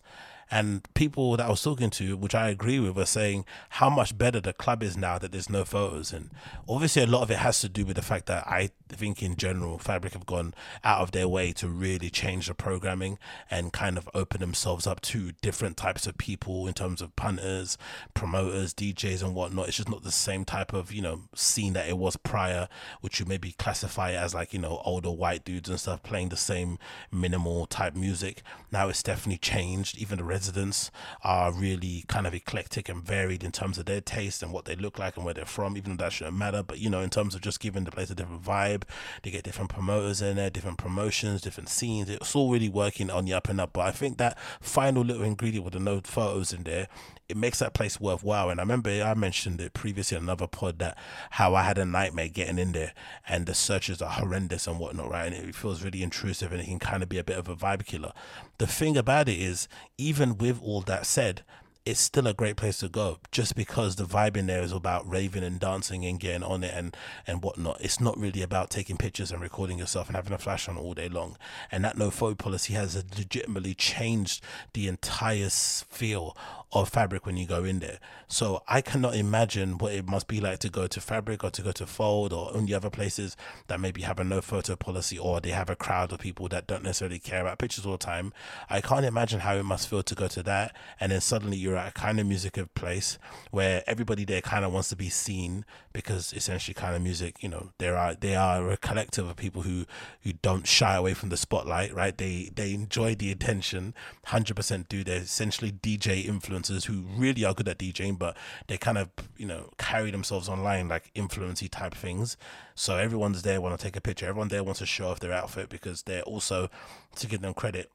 [0.50, 4.18] And people that I was talking to, which I agree with, were saying how much
[4.18, 6.14] better the club is now that there's no photos.
[6.14, 6.32] And
[6.70, 9.36] obviously, a lot of it has to do with the fact that I think, in
[9.36, 13.20] general, Fabric have gone out of their way to really change the programming
[13.52, 17.78] and kind of open themselves up to different types of people in terms of punters,
[18.14, 19.68] promoters, DJs, and whatnot.
[19.68, 22.70] It's just not the same type of, you know, scene that it was prior,
[23.02, 26.38] which you maybe classify as like, you know, older white dudes and stuff playing the
[26.38, 26.80] same
[27.12, 28.42] minimal type music.
[28.72, 29.98] Now it's definitely changed.
[29.98, 30.92] Even the residents
[31.24, 34.76] are really kind of eclectic and varied in terms of their taste and what they
[34.76, 36.62] look like and where they're from, even though that shouldn't matter.
[36.62, 38.84] But you know, in terms of just giving the place a different vibe,
[39.24, 42.08] they get different promoters in there, different promotions, different scenes.
[42.08, 43.74] It's all really working on the up and up.
[43.74, 46.88] But I think that final little ingredient with the no photos in there
[47.30, 48.50] it makes that place worthwhile.
[48.50, 50.98] And I remember I mentioned it previously in another pod that
[51.32, 52.94] how I had a nightmare getting in there
[53.28, 55.32] and the searches are horrendous and whatnot, right?
[55.32, 57.56] And it feels really intrusive and it can kind of be a bit of a
[57.56, 58.14] vibe killer.
[58.58, 61.44] The thing about it is, even with all that said,
[61.88, 65.10] it's still a great place to go just because the vibe in there is about
[65.10, 68.98] raving and dancing and getting on it and and whatnot it's not really about taking
[68.98, 71.38] pictures and recording yourself and having a flash on all day long
[71.72, 76.36] and that no photo policy has legitimately changed the entire feel
[76.74, 78.00] of fabric when you go in there.
[78.28, 81.62] So i cannot imagine what it must be like to go to fabric or to
[81.62, 85.40] go to fold or any other places that maybe have a no photo policy or
[85.40, 88.34] they have a crowd of people that don't necessarily care about pictures all the time.
[88.70, 90.76] I can't imagine how it must feel to go to that.
[91.00, 93.18] And then suddenly you're at a Keinemusik of place
[93.52, 97.98] where everybody there kind of wants to be seen because essentially Keinemusik you know there
[97.98, 99.86] are they are a collective of people who
[100.22, 102.18] who don't shy away from the spotlight right?
[102.18, 103.94] They they enjoy the attention
[104.28, 105.04] 100% do.
[105.04, 106.26] They're essentially dj
[106.58, 108.36] influencers who really are good at djing but
[108.68, 112.38] they kind of you know carry themselves online like influency type things
[112.76, 115.34] so everyone's there want to take a picture everyone there wants to show off their
[115.34, 116.70] outfit because they're also
[117.16, 117.92] to give them credit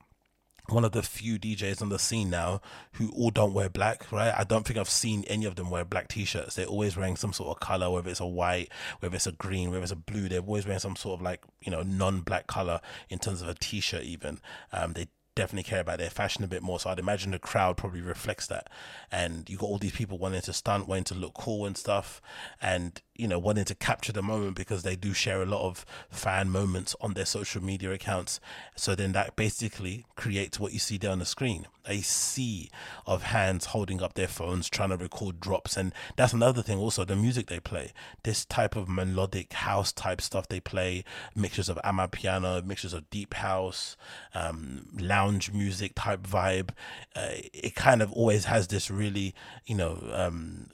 [0.69, 2.61] one of the few DJs on the scene now
[2.93, 4.33] who all don't wear black, right?
[4.37, 6.55] I don't think I've seen any of them wear black t-shirts.
[6.55, 8.71] They're always wearing some sort of color, whether it's a white,
[9.01, 10.29] whether it's a green, whether it's a blue.
[10.29, 13.55] They're always wearing some sort of like you know non-black color in terms of a
[13.55, 14.05] t-shirt.
[14.05, 14.39] Even
[14.73, 16.79] um, they definitely care about their fashion a bit more.
[16.79, 18.69] So I'd imagine the crowd probably reflects that.
[19.11, 22.21] And you got all these people wanting to stunt, wanting to look cool and stuff,
[22.61, 25.85] and you know wanting to capture the moment because they do share a lot of
[26.11, 28.41] fan moments on their social media accounts.
[28.77, 32.71] So then that basically creates what you see there on the screen a sea
[33.07, 35.77] of hands holding up their phones trying to record drops.
[35.77, 37.93] And that's another thing also the music they play.
[38.23, 43.35] This type of melodic house type stuff they play mixtures of amapiano mixtures of deep
[43.35, 43.97] house
[44.35, 46.71] um, lounge music type vibe.
[47.17, 49.35] Uh, it kind of always has this really
[49.67, 50.69] you know um,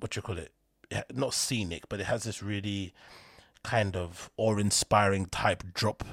[0.00, 0.52] what you call it
[1.14, 2.92] not scenic but it has this really
[3.62, 6.04] kind of awe-inspiring type drop,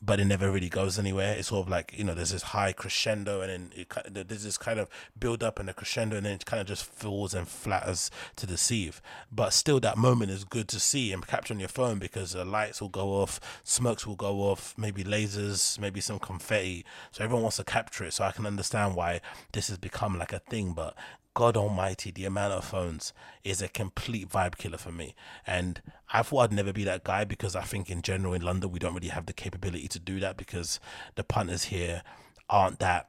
[0.00, 1.34] but it never really goes anywhere.
[1.36, 4.58] It's sort of like you know, there's this high crescendo, and then it, there's this
[4.58, 7.48] kind of build up and a crescendo, and then it kind of just falls and
[7.48, 9.02] flatters to deceive.
[9.30, 12.44] But still, that moment is good to see and capture on your phone because the
[12.44, 16.84] lights will go off, smokes will go off, maybe lasers, maybe some confetti.
[17.12, 18.14] So everyone wants to capture it.
[18.14, 19.20] So I can understand why
[19.52, 20.96] this has become like a thing, but
[21.34, 25.14] God Almighty, the amount of phones is a complete vibe killer for me.
[25.46, 28.70] And I thought I'd never be that guy because I think in general in London
[28.70, 30.78] we don't really have the capability to do that because
[31.16, 32.02] the punters here
[32.48, 33.08] aren't that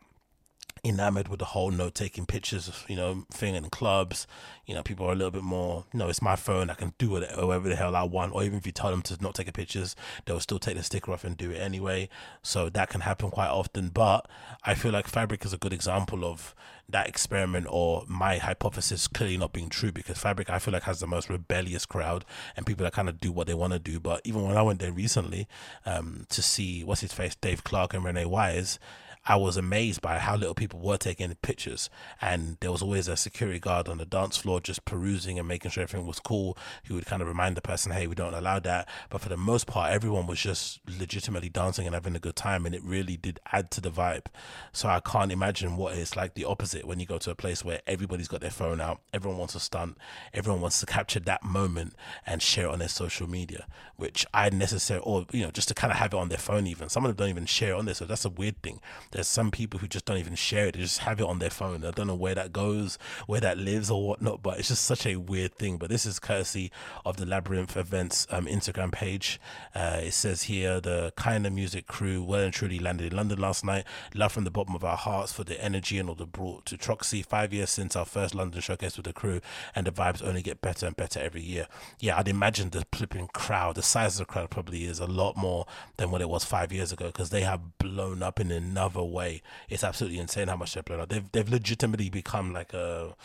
[0.85, 4.27] enamored with the whole no taking pictures, you know, thing in clubs.
[4.65, 6.93] You know, people are a little bit more, you know, it's my phone, I can
[6.97, 8.33] do whatever the hell I want.
[8.33, 9.95] Or even if you tell them to not take pictures,
[10.25, 12.09] they'll still take the sticker off and do it anyway.
[12.41, 13.89] So that can happen quite often.
[13.89, 14.27] But
[14.63, 16.53] I feel like Fabric is a good example of
[16.87, 20.99] that experiment or my hypothesis clearly not being true because Fabric I feel like has
[20.99, 23.99] the most rebellious crowd and people that kind of do what they want to do.
[23.99, 25.47] But even when I went there recently
[25.85, 28.79] um, to see what's his face, Dave Clarke and Renee Wise,
[29.27, 31.89] I was amazed by how little people were taking pictures.
[32.21, 35.71] And there was always a security guard on the dance floor just perusing and making
[35.71, 36.57] sure everything was cool.
[36.83, 38.87] He would kind of remind the person, hey, we don't allow that.
[39.09, 42.67] But for the most part, everyone was just legitimately dancing and having a good time.
[42.67, 44.27] And it really did add to the vibe.
[44.71, 47.65] So I can't imagine what it's like the opposite when you go to a place
[47.65, 49.97] where everybody's got their phone out, everyone wants to stunt,
[50.33, 51.95] everyone wants to capture that moment
[52.27, 55.73] and share it on their social media, which I necessarily, or, you know, just to
[55.73, 56.89] kind of have it on their phone even.
[56.89, 57.95] Some of them don't even share it on there.
[57.95, 58.79] So that's a weird thing
[59.15, 61.49] there's some people who just don't even share it; they just have it on their
[61.49, 61.85] phone.
[61.85, 62.97] I don't know where that goes,
[63.27, 64.43] where that lives, or whatnot.
[64.43, 65.77] But it's just such a weird thing.
[65.77, 66.69] But this is courtesy
[67.05, 69.39] of the Labyrinth Events um, Instagram page.
[69.73, 73.85] Uh, it says here the Keinemusik crew well and truly landed in London last night.
[74.13, 76.77] Love from the bottom of our hearts for the energy and all the brought to
[76.77, 77.25] Troxy.
[77.25, 79.39] Five years since our first London showcase with the crew,
[79.73, 81.67] and the vibes only get better and better every year.
[82.01, 85.37] Yeah, I'd imagine the flipping crowd, the size of the crowd probably is a lot
[85.37, 89.04] more than what it was five years ago because they have blown up in another
[89.09, 89.41] way.
[89.69, 91.09] It's absolutely insane how much they're blown out.
[91.09, 93.15] They've they've legitimately become like a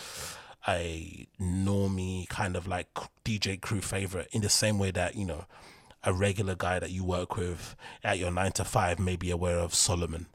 [0.68, 2.88] a normie kind of like
[3.24, 5.46] DJ crew favorite in the same way that you know
[6.04, 9.58] a regular guy that you work with at your nine to five may be aware
[9.58, 10.26] of Solomun.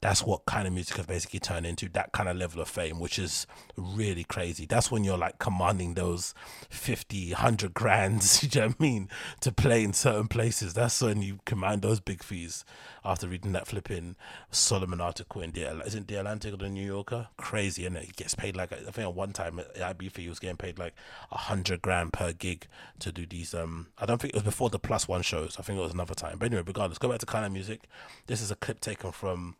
[0.00, 3.46] That's what Keinemusik has basically turned into that kind of level of fame which is
[3.76, 4.66] really crazy.
[4.66, 6.34] That's when you're like commanding those
[6.70, 9.08] 50 100 grands you know what i mean
[9.40, 10.74] to play in certain places.
[10.74, 12.64] That's when you command those big fees
[13.04, 14.16] after reading that flipping
[14.50, 17.28] Solomun article in the isn't the atlantic or the new yorker?
[17.36, 18.16] Crazy and it?
[18.16, 20.94] gets paid like i think at one time at ibf he was getting paid like
[21.30, 22.66] a hundred grand per gig
[22.98, 25.56] to do these um i don't think it was before the plus one shows.
[25.58, 26.38] I think it was another time.
[26.38, 27.80] But anyway regardless go back to Keinemusik.
[28.26, 29.56] This is a clip taken from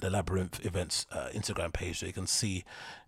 [0.00, 2.64] the Labyrinth Events uh, Instagram page so you can see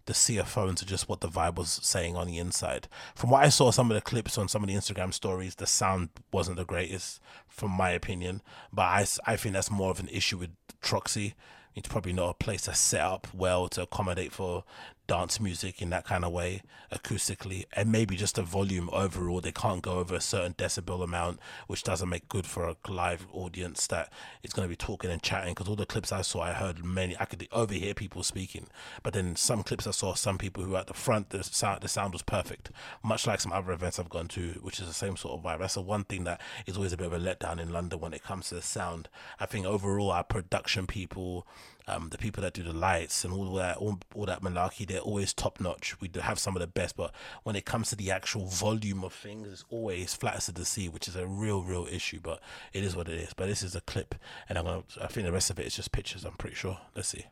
[0.06, 2.88] the CFO into just what the vibe was saying on the inside.
[3.14, 5.66] From what I saw, some of the clips on some of the Instagram stories, the
[5.66, 8.40] sound wasn't the greatest, from my opinion.
[8.72, 11.34] But I, I think that's more of an issue with Troxy.
[11.74, 14.64] It's probably not a place to set up well to accommodate for
[15.06, 19.52] dance music in that kind of way acoustically and maybe just the volume overall they
[19.52, 23.86] can't go over a certain decibel amount which doesn't make good for a live audience
[23.86, 26.52] that is going to be talking and chatting because all the clips i saw i
[26.52, 28.66] heard many i could overhear people speaking
[29.02, 31.88] but then some clips i saw some people who at the front the sound the
[31.88, 32.70] sound was perfect
[33.02, 35.60] much like some other events i've gone to which is the same sort of vibe.
[35.60, 38.12] That's the one thing that is always a bit of a letdown in london when
[38.12, 39.08] it comes to the sound.
[39.38, 41.46] I think overall our production people
[41.86, 45.00] um, the people that do the lights and all that, all, all that malarkey, they're
[45.00, 46.00] always top notch.
[46.00, 47.12] We have some of the best, but
[47.44, 50.88] when it comes to the actual volume of things, it's always flat as the sea,
[50.88, 52.20] which is a real, real issue.
[52.22, 52.40] But
[52.72, 53.32] it is what it is.
[53.34, 54.14] But this is a clip,
[54.48, 54.82] and I'm gonna.
[55.00, 56.24] I think the rest of it is just pictures.
[56.24, 56.78] I'm pretty sure.
[56.94, 57.26] Let's see.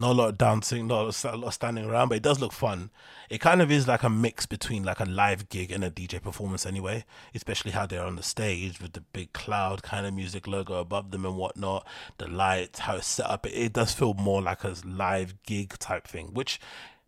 [0.00, 2.52] Not a lot of dancing, not a lot of standing around, but it does look
[2.52, 2.90] fun.
[3.28, 6.22] It kind of is like a mix between like a live gig and a DJ
[6.22, 7.04] performance, anyway.
[7.34, 11.36] Especially how they're on the stage with the big cloud Keinemusik logo above them and
[11.36, 11.86] whatnot,
[12.16, 13.46] the lights, how it's set up.
[13.46, 16.58] It, does feel more like a live gig type thing, which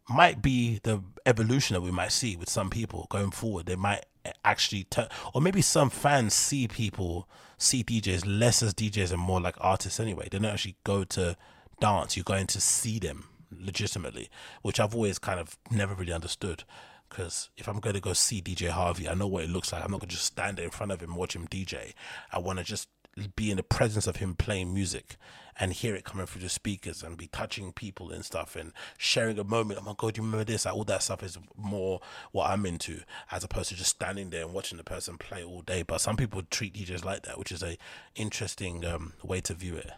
[0.07, 3.65] might be the evolution that we might see with some people going forward.
[3.65, 4.05] They might
[4.45, 7.27] actually turn, or maybe some fans see people
[7.57, 10.29] see DJs less as DJs and more like artists anyway.
[10.31, 11.39] They don't actually go to
[11.83, 14.31] dance, you're going to see them legitimately,
[14.63, 16.63] which I've always kind of never really understood.
[17.09, 19.85] Because if I'm going to go see DJ Harvey, I know what it looks like.
[19.85, 21.93] I'm not going to just stand there in front of him, watch him DJ.
[22.33, 22.89] I want to just
[23.37, 25.17] be in the presence of him playing music
[25.59, 29.39] and hear it coming through the speakers and be touching people and stuff and sharing
[29.39, 29.81] a moment.
[29.83, 30.65] Oh my God, you remember this?
[30.65, 34.45] Like, all that stuff is more what I'm into as opposed to just standing there
[34.45, 35.83] and watching the person play all day.
[35.83, 37.77] But some people treat DJs like that, which is a
[38.15, 39.91] interesting um, way to view it.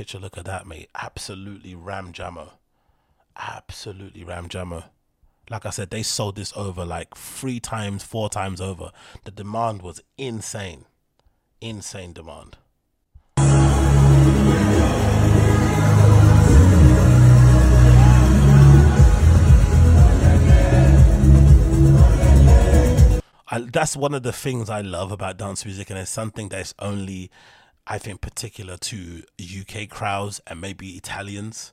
[0.00, 0.18] Picture.
[0.18, 0.88] Look at that, mate.
[0.94, 2.48] Absolutely ram jammer.
[3.36, 4.84] Absolutely ram jammer.
[5.50, 8.92] Like I said, they sold this over like three times, four times over.
[9.24, 10.86] The demand was insane.
[11.60, 12.56] Insane demand.
[23.50, 26.72] I, that's one of the things I love about dance music, and it's something that's
[26.78, 27.30] only
[27.86, 31.72] I think particular to UK crowds and maybe Italians.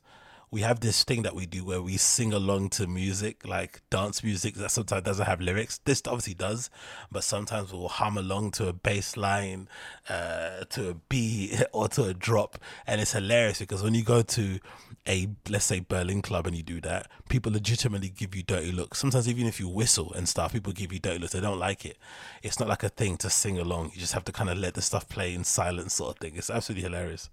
[0.49, 4.23] We have this thing that we do where we sing along to music, like dance
[4.23, 5.79] music that sometimes doesn't have lyrics.
[5.83, 6.69] This obviously does,
[7.11, 9.67] but sometimes we'll hum along to a bass line,
[10.07, 12.59] uh, to a beat, or to a drop.
[12.85, 14.59] And it's hilarious because when you go to
[15.05, 18.99] a let's say Berlin club and you do that, people legitimately give you dirty looks.
[18.99, 21.33] Sometimes even if you whistle and stuff, people give you dirty looks.
[21.33, 21.97] They don't like it.
[22.41, 23.91] It's not like a thing to sing along.
[23.93, 26.33] You just have to kind of let the stuff play in silence, sort of thing.
[26.37, 27.29] It's absolutely hilarious.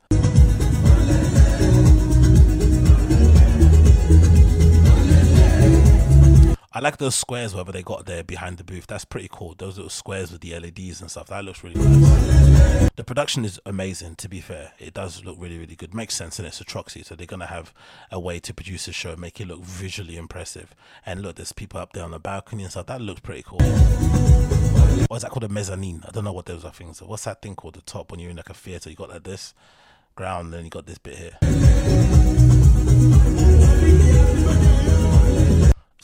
[6.77, 8.89] I like those squares wherever they got there behind the booth.
[8.89, 9.55] That's pretty cool.
[9.57, 11.29] Those little squares with the LEDs and stuff.
[11.29, 12.91] That looks really nice.
[12.97, 14.73] The production is amazing, to be fair.
[14.81, 15.95] It does look really, really good.
[15.95, 17.73] Makes sense and it's a Troxy, so they're gonna have
[18.11, 20.75] a way to produce a show, make it look visually impressive.
[21.07, 22.87] And look, there's people up there on the balcony and stuff.
[22.87, 23.61] That looks pretty cool.
[25.07, 25.45] What is that called?
[25.45, 26.03] A mezzanine.
[26.09, 27.01] I don't know what those are things.
[27.01, 27.75] What's that thing called?
[27.75, 29.55] The top when you're in like a theater, you got like this
[30.17, 31.39] ground, then you got this bit here.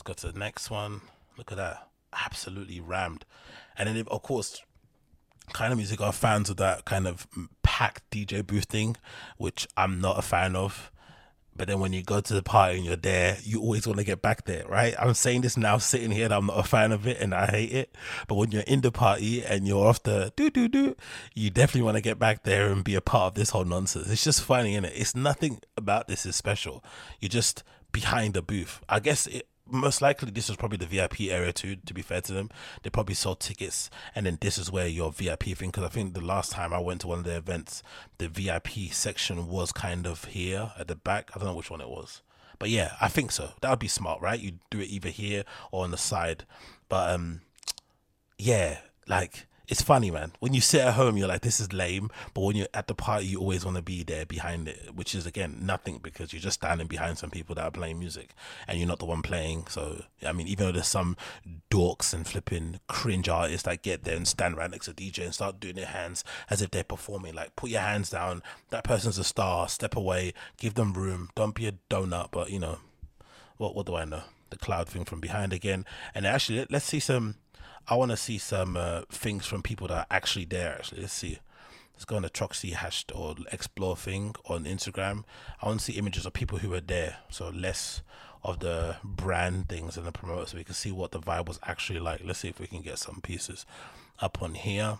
[0.01, 1.01] Let's go to the next one.
[1.37, 1.87] Look at that.
[2.11, 3.23] Absolutely rammed.
[3.77, 4.59] And then, of course,
[5.53, 7.27] Keinemusik are fans of that kind of
[7.61, 8.97] packed DJ booth thing,
[9.37, 10.91] which I'm not a fan of.
[11.55, 14.03] But then when you go to the party and you're there, you always want to
[14.03, 14.95] get back there, right?
[14.97, 17.71] I'm saying this now, sitting here, I'm not a fan of it and I hate
[17.71, 17.95] it.
[18.27, 20.95] But when you're in the party and you're off the do do do,
[21.35, 24.09] you definitely want to get back there and be a part of this whole nonsense.
[24.09, 24.93] It's just funny, is it?
[24.95, 26.83] It's nothing about this is special.
[27.19, 27.61] You're just
[27.91, 28.81] behind the booth.
[28.89, 31.77] I guess it, most likely this was probably the VIP area too.
[31.85, 32.49] To be fair to them,
[32.83, 35.69] they probably sold tickets, and then this is where your VIP thing.
[35.69, 37.83] Because I think the last time I went to one of their events,
[38.17, 41.31] the VIP section was kind of here at the back.
[41.33, 42.21] I don't know which one it was,
[42.59, 43.51] but yeah, I think so.
[43.61, 44.39] That would be smart, right?
[44.39, 46.45] You do it either here or on the side.
[46.89, 47.41] But um,
[48.37, 50.33] yeah, like it's funny, man.
[50.41, 52.11] When you sit at home, you're like, this is lame.
[52.33, 55.15] But when you're at the party, you always want to be there behind it, which
[55.15, 58.35] is, again, nothing because you're just standing behind some people that are playing music
[58.67, 59.67] and you're not the one playing.
[59.67, 61.15] So, I mean, even though there's some
[61.69, 65.33] dorks and flipping cringe artists that get there and stand right next to DJ and
[65.33, 68.43] start doing their hands as if they're performing, like, put your hands down.
[68.71, 69.69] That person's a star.
[69.69, 70.33] Step away.
[70.57, 71.29] Give them room.
[71.33, 72.31] Don't be a donut.
[72.31, 72.79] But, you know,
[73.55, 74.23] what, what do I know?
[74.49, 75.85] The cloud thing from behind again.
[76.13, 77.35] And actually, let's see some
[77.87, 80.75] I want to see some uh, things from people that are actually there.
[80.75, 81.39] Actually, let's see.
[81.93, 85.23] Let's go on the Troxy hash or explore thing on Instagram.
[85.61, 87.17] I want to see images of people who are there.
[87.29, 88.01] So less
[88.43, 91.59] of the brand things and the promoters, so we can see what the vibe was
[91.63, 92.21] actually like.
[92.23, 93.65] Let's see if we can get some pieces
[94.19, 94.97] up on here.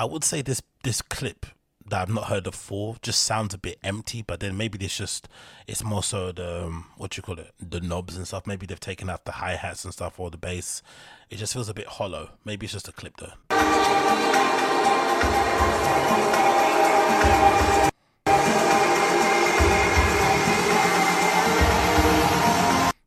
[0.00, 1.44] I would say this this clip
[1.88, 4.96] that I've not heard of before just sounds a bit empty, but then maybe it's
[4.96, 5.26] just
[5.66, 8.46] it's more so the um, what you call it the knobs and stuff.
[8.46, 10.82] Maybe they've taken out the hi hats and stuff or the bass.
[11.30, 12.30] It just feels a bit hollow.
[12.44, 13.32] Maybe it's just a clip though.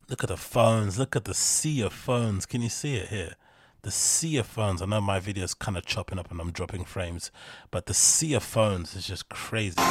[0.10, 0.99] Look at the phones.
[0.99, 2.45] Look at the sea of phones.
[2.45, 3.36] Can you see it here?
[3.84, 4.82] The sea of phones.
[4.82, 7.32] I know my video is kind of chopping up and I'm dropping frames,
[7.72, 9.82] but the sea of phones is just crazy.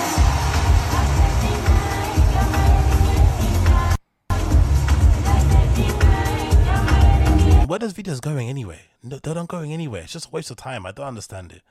[7.66, 8.80] Where does videos going anyway?
[9.02, 10.02] No, they're not going anywhere.
[10.02, 10.86] It's just a waste of time.
[10.86, 11.62] I don't understand it.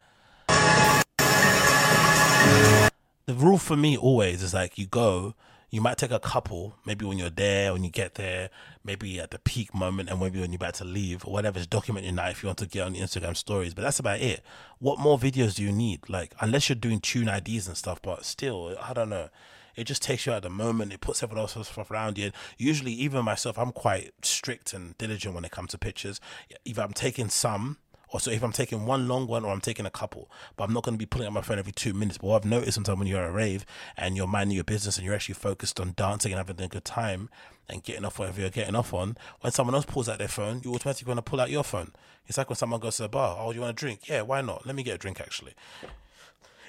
[3.25, 5.35] The rule for me always is like you go,
[5.69, 8.49] you might take a couple, maybe when you're there, when you get there,
[8.83, 11.69] maybe at the peak moment, and maybe when you're about to leave, or whatever, just
[11.69, 13.73] document your night if you want to get on Instagram stories.
[13.73, 14.41] But that's about it.
[14.79, 16.09] What more videos do you need?
[16.09, 19.29] Like, unless you're doing tune IDs and stuff, but still, I don't know.
[19.75, 20.91] It just takes you at the moment.
[20.91, 22.31] It puts everyone else's stuff around you.
[22.57, 26.19] Usually, even myself, I'm quite strict and diligent when it comes to pictures.
[26.65, 27.77] If I'm taking some,
[28.11, 30.73] or so if I'm taking one long one or I'm taking a couple, but I'm
[30.73, 32.17] not going to be pulling out my phone every two minutes.
[32.17, 33.65] But what I've noticed sometimes when you're at a rave
[33.97, 36.85] and you're minding your business and you're actually focused on dancing and having a good
[36.85, 37.29] time
[37.67, 40.61] and getting off whatever you're getting off on, when someone else pulls out their phone,
[40.63, 41.91] you automatically want to pull out your phone.
[42.25, 44.07] It's like when someone goes to the bar, oh, you want a drink?
[44.07, 44.65] Yeah, why not?
[44.65, 45.53] Let me get a drink actually.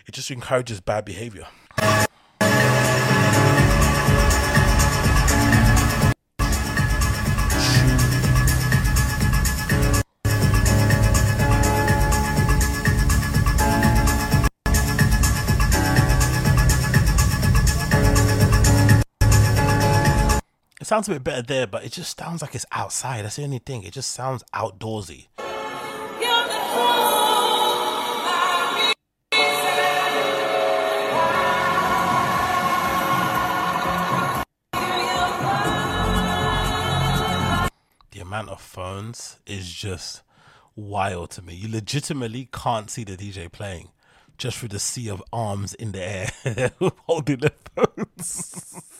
[0.06, 1.46] It just encourages bad behavior.
[20.90, 23.24] Sounds a bit better there, but it just sounds like it's outside.
[23.24, 23.84] That's the only thing.
[23.84, 25.28] It just sounds outdoorsy.
[38.10, 40.22] The amount of phones is just
[40.74, 41.54] wild to me.
[41.54, 43.90] You legitimately can't see the DJ playing
[44.36, 46.72] just through the sea of arms in the air
[47.06, 48.96] holding the phones.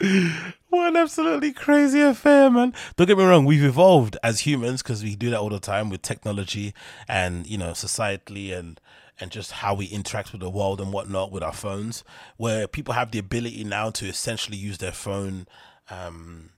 [0.70, 2.72] what an absolutely crazy affair, man.
[2.96, 5.90] Don't get me wrong, we've evolved as humans because we do that all the time
[5.90, 6.72] with technology
[7.06, 8.80] and, you know, societally and
[9.22, 12.02] and just how we interact with the world and whatnot with our phones,
[12.38, 15.46] where people have the ability now to essentially use their phone
[15.90, 16.48] um,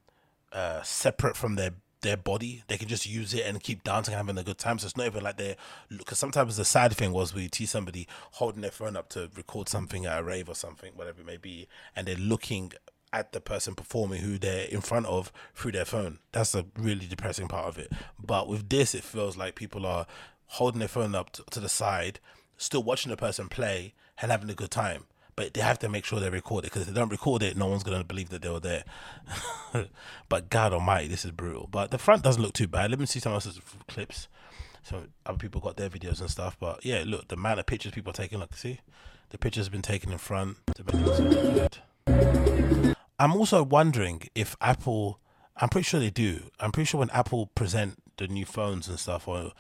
[0.53, 2.63] uh, separate from their their body.
[2.69, 4.79] They can just use it and keep dancing having a good time.
[4.79, 5.57] So it's not even like they're
[5.89, 9.69] because sometimes the sad thing was we see somebody holding their phone up to record
[9.69, 12.73] something at a rave or something, whatever it may be, and they're looking
[13.13, 16.19] at the person performing who they're in front of through their phone.
[16.33, 17.93] That's a really depressing part of it.
[18.19, 20.07] But with this, it feels like people are
[20.47, 22.21] holding their phone up to, to the side,
[22.57, 25.05] still watching the person play and having a good time.
[25.35, 27.57] But they have to make sure they record it because if they don't record it,
[27.57, 28.85] no one's going to believe that they were there.
[30.29, 31.69] but God Almighty, this is brutal.
[31.71, 32.91] But the front doesn't look too bad.
[32.91, 34.29] Let me see some else's clips.
[34.83, 36.57] So other people got their videos and stuff.
[36.61, 38.41] But yeah, look, the amount of pictures people are taking.
[38.41, 38.81] Look, see,
[39.31, 40.59] the pictures been taken in front
[43.23, 45.21] I'm also wondering if Apple.
[45.57, 46.41] I'm pretty sure they do.
[46.59, 49.53] I'm pretty sure when Apple present the new phones and stuff, or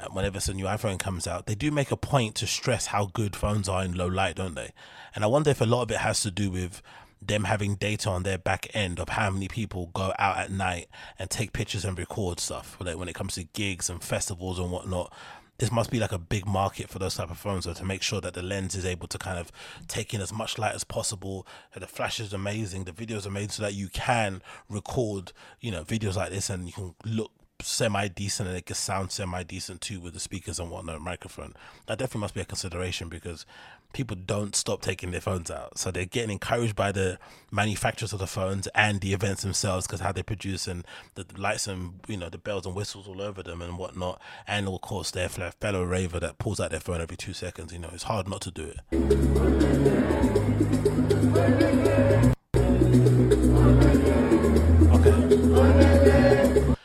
[0.00, 3.06] uh, whenever a new iPhone comes out, they do make a point to stress how
[3.06, 4.70] good phones are in low light, don't they?
[5.12, 6.82] And I wonder if a lot of it has to do with
[7.20, 10.86] them having data on their back end of how many people go out at night
[11.18, 12.76] and take pictures and record stuff.
[12.78, 15.12] Like when it comes to gigs and festivals and whatnot,
[15.60, 18.02] this must be like a big market for those type of phones so to make
[18.02, 19.52] sure that the lens is able to kind of
[19.86, 21.46] take in as much light as possible
[21.76, 25.84] the flash is amazing the videos are made so that you can record you know
[25.84, 27.30] videos like this and you can look
[27.62, 31.54] semi decent and it can sound semi decent too with the speakers and whatnot microphone.
[31.86, 33.46] That definitely must be a consideration because
[33.92, 35.78] people don't stop taking their phones out.
[35.78, 37.18] So they're getting encouraged by the
[37.50, 41.66] manufacturers of the phones and the events themselves because how they produce and the lights
[41.66, 44.20] and you know the bells and whistles all over them and whatnot.
[44.46, 47.78] And of course their fellow raver that pulls out their phone every two seconds you
[47.78, 48.80] know it's hard not to do it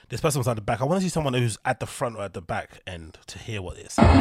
[0.09, 0.81] this person was at the back.
[0.81, 3.39] I want to see someone who's at the front or at the back end to
[3.39, 3.95] hear what this.
[3.95, 4.11] Because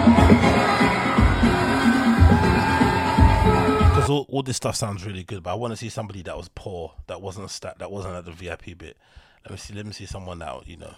[4.08, 6.48] all, all this stuff sounds really good, but I want to see somebody that was
[6.54, 8.96] poor, that wasn't stat, that wasn't at the VIP bit.
[9.44, 9.74] Let me see.
[9.74, 10.94] Let me see someone that you know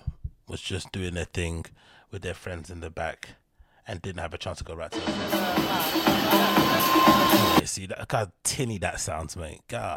[0.47, 1.67] was just doing their thing
[2.13, 3.31] with their friends in the back
[3.89, 5.59] and didn't have a chance to go right to the front.
[7.61, 8.07] You see that?
[8.11, 9.63] How tinny that sounds, mate.
[9.67, 9.97] God.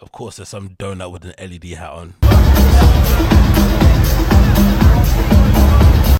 [0.00, 2.14] Of course, there's some donut with an LED hat on.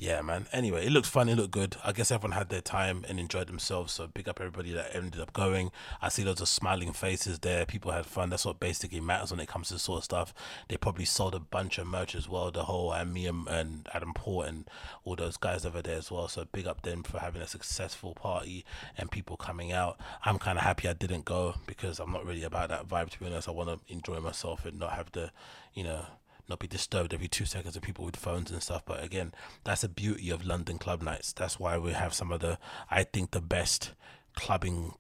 [0.01, 0.47] Yeah, man.
[0.53, 1.29] Anyway, it looks fun.
[1.29, 1.77] It looked good.
[1.85, 3.93] I guess everyone had their time and enjoyed themselves.
[3.93, 5.73] So big up everybody that ended up going.
[6.01, 7.67] I see loads of smiling faces there.
[7.67, 8.31] People had fun.
[8.31, 10.33] That's what basically matters when it comes to this sort of stuff.
[10.69, 12.53] They probably sold a bunch of merch as well.
[12.53, 14.71] The whole uh, Amium and Adam Port and
[15.05, 16.29] all those guys over there as well.
[16.29, 18.65] So big up them for having a successful party
[18.97, 19.99] and people coming out.
[20.25, 23.11] I'm kind of happy I didn't go because I'm not really about that vibe.
[23.11, 25.33] To be honest, I want to enjoy myself and not have the,
[25.75, 26.07] you know
[26.49, 28.83] not be disturbed every two seconds of people with phones and stuff.
[28.85, 29.33] But again,
[29.65, 31.33] that's the beauty of London club nights.
[31.33, 32.59] That's why we have some of the,
[32.91, 33.93] I think, the best
[34.35, 34.95] clubbing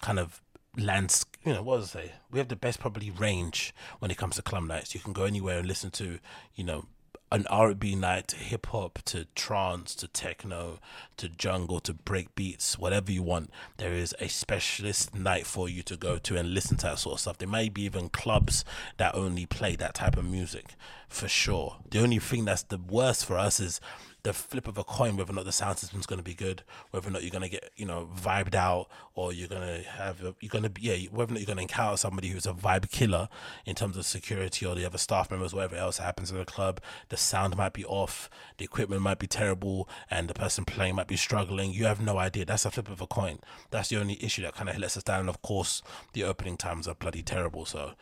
[0.00, 0.42] kind of
[0.76, 1.26] lands.
[1.44, 2.12] You know, what was I say?
[2.30, 4.94] We have the best probably range when it comes to club nights.
[4.94, 6.18] You can go anywhere and listen to,
[6.54, 6.86] you know,
[7.32, 10.78] an R&B night to hip hop to trance to techno
[11.16, 13.50] to jungle to break beats, whatever you want.
[13.78, 17.14] There is a specialist night for you to go to and listen to that sort
[17.14, 17.38] of stuff.
[17.38, 18.66] There may be even clubs
[18.98, 20.74] that only play that type of music
[21.08, 21.76] for sure.
[21.90, 23.80] The only thing that's the worst for us is
[24.22, 26.62] the flip of a coin whether or not the sound system's going to be good,
[26.90, 29.88] whether or not you're going to get you know vibed out, or you're going to
[29.88, 32.46] have you're going to be yeah whether or not you're going to encounter somebody who's
[32.46, 33.28] a vibe killer
[33.66, 36.80] in terms of security or the other staff members, whatever else happens in the club.
[37.08, 41.08] The sound might be off, the equipment might be terrible, and the person playing might
[41.08, 41.72] be struggling.
[41.72, 42.44] You have no idea.
[42.44, 43.40] That's a flip of a coin.
[43.70, 45.20] That's the only issue that kind of lets us down.
[45.20, 47.64] And of course, the opening times are bloody terrible.
[47.64, 47.92] So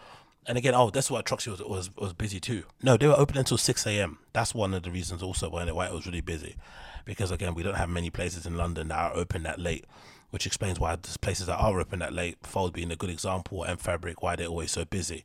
[0.46, 2.64] and again, oh, that's why Troxy was, was was busy too.
[2.82, 4.18] No, they were open until six a.m.
[4.32, 6.56] That's one of the reasons also why it was really busy,
[7.04, 9.84] because again, we don't have many places in London that are open that late,
[10.30, 12.38] which explains why there's places that are open that late.
[12.42, 15.24] Fold being a good example, and Fabric why they're always so busy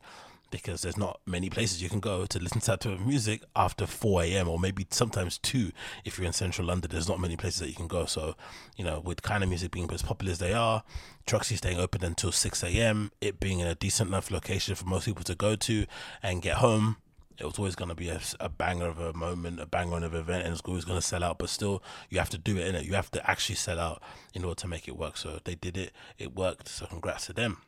[0.62, 3.42] because there's not many places you can go to listen to that type of music
[3.54, 4.48] after 4 a.m.
[4.48, 5.70] or maybe sometimes 2
[6.04, 6.90] if you're in central London.
[6.90, 8.06] There's not many places that you can go.
[8.06, 8.36] So,
[8.76, 10.82] you know, with kind of music being as popular as they are,
[11.26, 15.04] Troxy staying open until 6 a.m., it being in a decent enough location for most
[15.04, 15.86] people to go to
[16.22, 16.96] and get home.
[17.38, 20.14] It was always going to be a, a, banger of a moment, a banger of
[20.14, 21.36] an event, and it's always going to sell out.
[21.38, 22.86] But still, you have to do it in it.
[22.86, 24.02] You have to actually sell out
[24.32, 25.18] in order to make it work.
[25.18, 25.92] So they did it.
[26.16, 26.68] It worked.
[26.68, 27.58] So congrats to them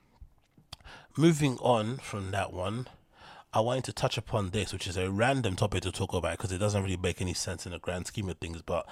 [1.17, 2.89] moving on from that one,
[3.53, 6.53] I wanted to touch upon this, which is a random topic to talk about because
[6.53, 8.63] it doesn't really make any sense in the grand scheme of things.
[8.63, 8.87] But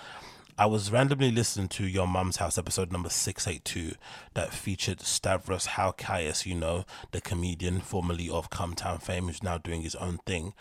[0.59, 3.97] I was randomly listening to Your Mum's House episode number 682
[4.33, 9.59] that featured Stavros Halkias, you know, the comedian formerly of Cum Town fame, who's now
[9.59, 10.55] doing his own thing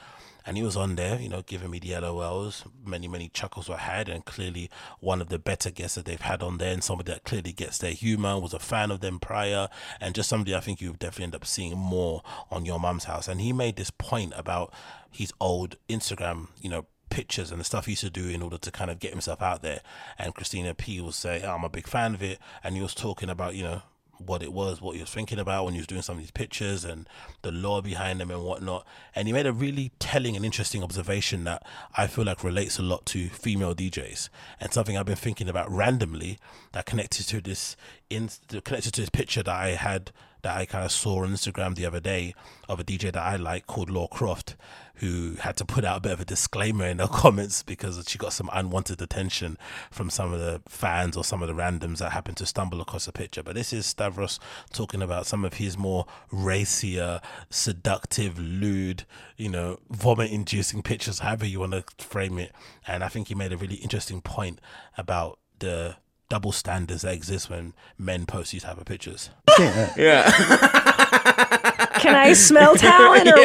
[0.45, 2.63] and he was on there, you know, giving me the LOLs.
[2.85, 4.69] Many, many chuckles were had, and clearly
[4.99, 7.77] one of the better guests that they've had on there, and somebody that clearly gets
[7.77, 9.69] their humor, was a fan of them prior,
[9.99, 12.21] and just somebody I think you definitely end up seeing more
[12.51, 13.27] on your mum's house.
[13.27, 14.73] And he made this point about
[15.11, 18.57] his old Instagram, you know, pictures and the stuff he used to do in order
[18.57, 19.81] to kind of get himself out there.
[20.17, 22.39] And Christina P will say, oh, I'm a big fan of it.
[22.63, 23.81] And he was talking about, you know,
[24.17, 26.31] what it was, what he was thinking about when he was doing some of these
[26.31, 27.07] pictures and
[27.41, 28.85] the law behind them and whatnot.
[29.13, 31.63] And he made a really telling and interesting observation that
[31.95, 35.71] I feel like relates a lot to female DJs and something I've been thinking about
[35.71, 36.39] randomly
[36.71, 37.75] that connected to this
[38.09, 38.29] in
[38.63, 40.11] connected to this picture that I had
[40.45, 42.35] that I kind of saw on Instagram the other day
[42.69, 44.55] of a DJ that I like called Laure Croft,
[44.97, 48.19] who had to put out a bit of a disclaimer in her comments because she
[48.19, 49.57] got some unwanted attention
[49.89, 53.07] from some of the fans or some of the randoms that happened to stumble across
[53.07, 53.41] a picture.
[53.41, 54.39] But this is Stavros
[54.71, 59.03] talking about some of his more racier, seductive, lewd,
[59.37, 62.51] you know, vomit inducing pictures, however you want to frame it.
[62.85, 64.61] And I think he made a really interesting point
[64.95, 65.95] about the
[66.35, 69.29] double standards that exist when men post these type of pictures.
[69.57, 70.29] Yeah.
[71.99, 73.37] Can I smell talent or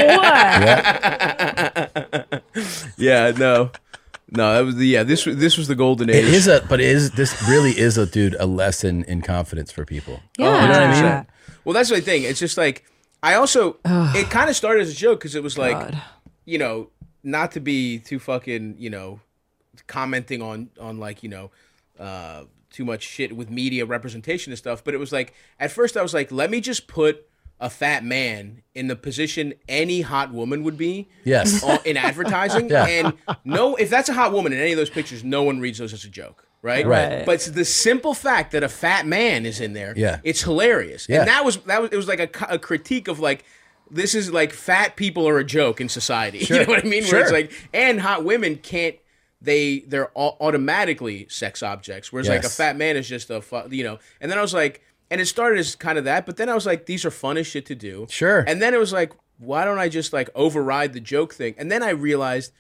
[2.33, 2.43] what?
[2.99, 3.71] Yeah, no.
[4.33, 6.17] No, that was the yeah, this was this was the golden age.
[6.17, 9.71] It is a, but it is this really is a dude a lesson in confidence
[9.71, 10.19] for people.
[10.37, 10.47] Yeah.
[10.47, 11.27] You know what I mean?
[11.65, 12.25] Well, that's the thing.
[12.25, 12.85] It's just like
[13.23, 16.03] I also it kind of started as a joke because it was like God.
[16.45, 16.91] you know
[17.23, 19.21] not to be too fucking you know
[19.87, 21.53] commenting on on like you know
[22.01, 25.97] uh too much shit with media representation and stuff, but it was like at first
[25.97, 27.27] I was like, let me just put
[27.63, 31.63] a fat man in the position any hot woman would be Yes.
[31.85, 32.71] in advertising.
[32.71, 32.87] Yeah.
[32.87, 33.13] And
[33.45, 35.93] no, if that's a hot woman in any of those pictures, no one reads those
[35.93, 36.87] as a joke, right?
[36.87, 37.27] Right.
[37.27, 39.93] But it's the simple fact that a fat man is in there.
[39.97, 40.21] Yeah.
[40.25, 41.07] it's hilarious.
[41.09, 41.19] Yeah.
[41.21, 43.45] And that was that was it was like a, a critique of like.
[43.93, 46.39] This is like fat people are a joke in society.
[46.45, 46.61] Sure.
[46.61, 47.03] You know what I mean?
[47.07, 47.41] Where it's Sure.
[47.41, 48.95] like, and hot women can't.
[49.43, 52.13] They they're au- automatically sex objects.
[52.13, 53.99] Whereas like a fat man is just a fu- you know.
[54.21, 56.55] And then I was like, and it started as kind of that, but then I
[56.55, 58.07] was like, these are fun as shit to do.
[58.11, 58.45] Sure.
[58.47, 61.55] And then it was like, why don't I just like override the joke thing?
[61.59, 62.53] And then I realized,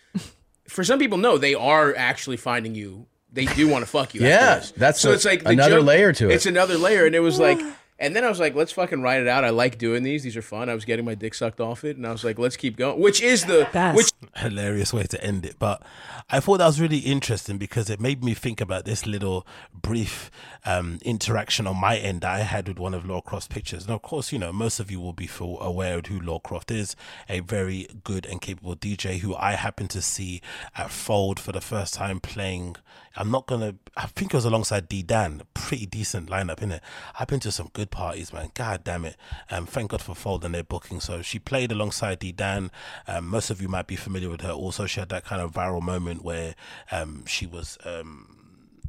[0.68, 3.06] for some people, no, they are actually finding you.
[3.32, 4.22] They do want to fuck you.
[4.22, 6.34] Yeah, that's so a- it's like another joke- layer to it.
[6.34, 7.60] It's another layer, and it was like,
[8.00, 9.44] and then I was like, let's fucking write it out.
[9.44, 10.22] I like doing these.
[10.22, 10.70] These are fun.
[10.70, 12.98] I was getting my dick sucked off it, and I was like, let's keep going.
[12.98, 13.96] Which is the Best.
[13.96, 15.56] which hilarious way to end it.
[15.58, 15.82] But
[16.30, 20.30] I thought that was really interesting because it made me think about this little brief
[20.64, 23.84] um, interaction on my end that I had with one of Laure Croft's pictures.
[23.84, 26.40] And of course, you know, most of you will be full aware of who Laure
[26.40, 26.96] Croft is,
[27.28, 30.40] a very good and capable DJ who I happened to see
[30.76, 32.76] at Fold for the first time playing.
[33.16, 33.74] I'm not gonna.
[33.96, 35.42] I think it was alongside D Dan.
[35.52, 36.80] Pretty decent lineup, innit?
[37.18, 38.50] I've been to some good parties, man.
[38.54, 39.16] God damn it.
[39.50, 41.00] Um, thank God for Fold and their booking.
[41.00, 42.70] So she played alongside D Dan.
[43.06, 44.50] Um, most of you might be familiar with her.
[44.50, 46.54] Also, she had that kind of viral moment where
[46.90, 47.78] um, she was.
[47.84, 48.39] Um,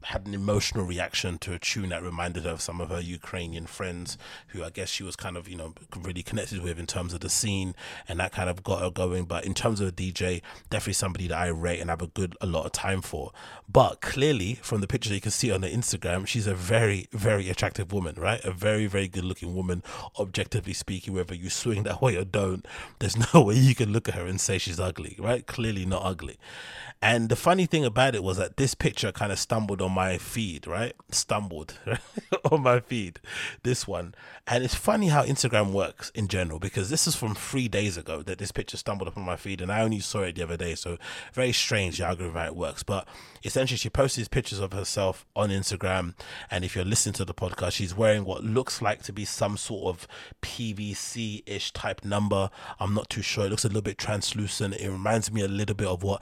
[0.04, 3.66] had an emotional reaction to a tune that reminded her of some of her Ukrainian
[3.66, 7.14] friends who I guess she was kind of, you know, really connected with in terms
[7.14, 7.76] of the scene
[8.08, 9.26] and that kind of got her going.
[9.26, 12.36] But in terms of a DJ, definitely somebody that I rate and have a good,
[12.41, 13.32] a lot of time for.
[13.72, 17.49] But clearly, from the picture you can see on the Instagram, she's a very, very
[17.49, 18.43] attractive woman, right?
[18.43, 19.84] A very, very good looking woman,
[20.20, 22.66] objectively speaking, whether you swing that way or don't.
[22.99, 25.45] There's no way you can look at her and say she's ugly, right?
[25.45, 26.38] Clearly not ugly.
[27.02, 30.20] And the funny thing about it was that this picture kind of stumbled on my
[30.20, 30.93] feed, right?
[31.10, 31.80] Stumbled
[32.52, 33.20] on my feed,
[33.64, 34.14] this one.
[34.45, 38.22] And it's funny how Instagram works in general because this is from three days ago
[38.24, 40.76] that this picture stumbled upon my feed and I only saw it the other day.
[40.76, 40.97] So
[41.34, 42.84] very strange the algorithm how it works.
[42.84, 43.08] But
[43.43, 46.14] essentially, she posts these pictures of herself on Instagram.
[46.52, 49.58] And if you're listening to the podcast, she's wearing what looks like to be some
[49.58, 50.08] sort of
[50.41, 52.49] PVC ish type number.
[52.80, 53.45] I'm not too sure.
[53.45, 54.76] It looks a little bit translucent.
[54.76, 56.22] It reminds me a little bit of what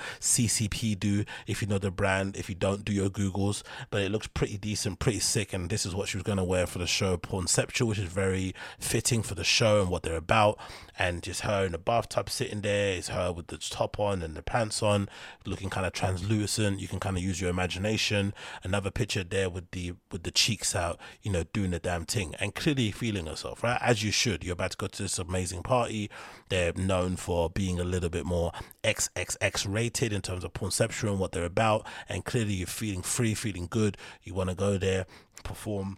[0.70, 1.26] CCP do.
[1.48, 3.64] If you know the brand, if you don't, do your Googles.
[3.90, 5.54] But it looks pretty decent, pretty sick.
[5.54, 8.06] And this is what she was going to wear for the show Pornceptual, which is
[8.06, 10.60] very fitting for the show and what they're about.
[11.00, 12.98] And just her in the bathtub sitting there.
[12.98, 15.08] It's her with the top on and the pants on,
[15.46, 16.82] looking kind of translucent.
[16.82, 18.34] You can kind of use your imagination.
[18.64, 22.36] Another picture there with the with the cheeks out, you know, doing the damn thing
[22.40, 23.80] and clearly feeling herself, right?
[23.82, 24.44] As you should.
[24.44, 26.10] You're about to go to this amazing party.
[26.50, 28.52] They're known for being a little bit more
[28.84, 31.88] XXX rated in terms of pornceptual and what they're about.
[32.10, 33.98] And clearly you're feeling free, feeling good.
[34.24, 35.06] You want to go there,
[35.44, 35.98] perform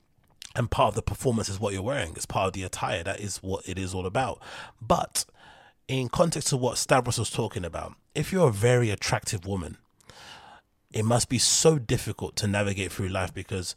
[0.56, 2.14] and part of the performance is what you're wearing.
[2.16, 3.04] It's part of the attire.
[3.04, 4.42] That is what it is all about.
[4.82, 5.26] But
[5.88, 9.78] in context of what Stavros was talking about, if you're a very attractive woman,
[10.92, 13.76] it must be so difficult to navigate through life because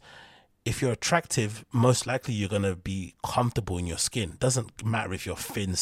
[0.65, 4.35] if you're attractive, most likely you're gonna be comfortable in your skin.
[4.39, 5.75] Doesn't matter if you're thin,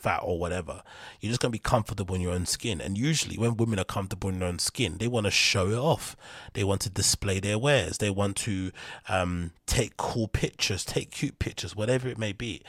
[0.00, 0.82] fat, or whatever.
[1.20, 2.80] You're just gonna be comfortable in your own skin.
[2.80, 5.78] And usually, when women are comfortable in their own skin, they want to show it
[5.78, 6.16] off.
[6.54, 7.98] They want to display their wares.
[7.98, 8.72] They want to
[9.08, 12.62] um, take cool pictures, take cute pictures, whatever it may be.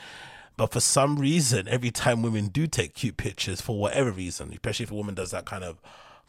[0.56, 4.84] But for some reason, every time women do take cute pictures, for whatever reason, especially
[4.84, 5.80] if a woman does that kind of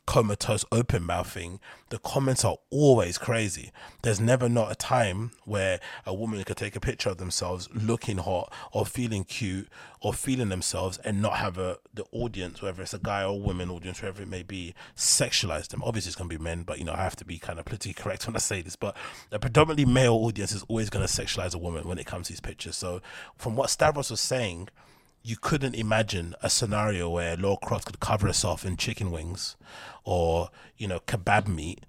[0.06, 3.72] comatose open mouthing, the comments are always crazy.
[4.02, 8.18] There's never not a time where a woman could take a picture of themselves looking
[8.18, 9.70] hot or feeling cute
[10.02, 13.70] or feeling themselves and not have a the audience, whether it's a guy or woman
[13.70, 15.82] audience, wherever it may be, sexualize them.
[15.84, 17.94] Obviously it's gonna be men, but you know, I have to be kind of politically
[17.94, 18.76] correct when I say this.
[18.76, 18.98] But
[19.32, 22.42] a predominantly male audience is always gonna sexualize a woman when it comes to these
[22.42, 22.76] pictures.
[22.76, 23.02] So
[23.38, 24.70] from what Stavros was saying,
[25.24, 29.56] you couldn't imagine a scenario where Laura Croft could cover herself in chicken wings
[30.04, 31.84] or, you know, kebab meat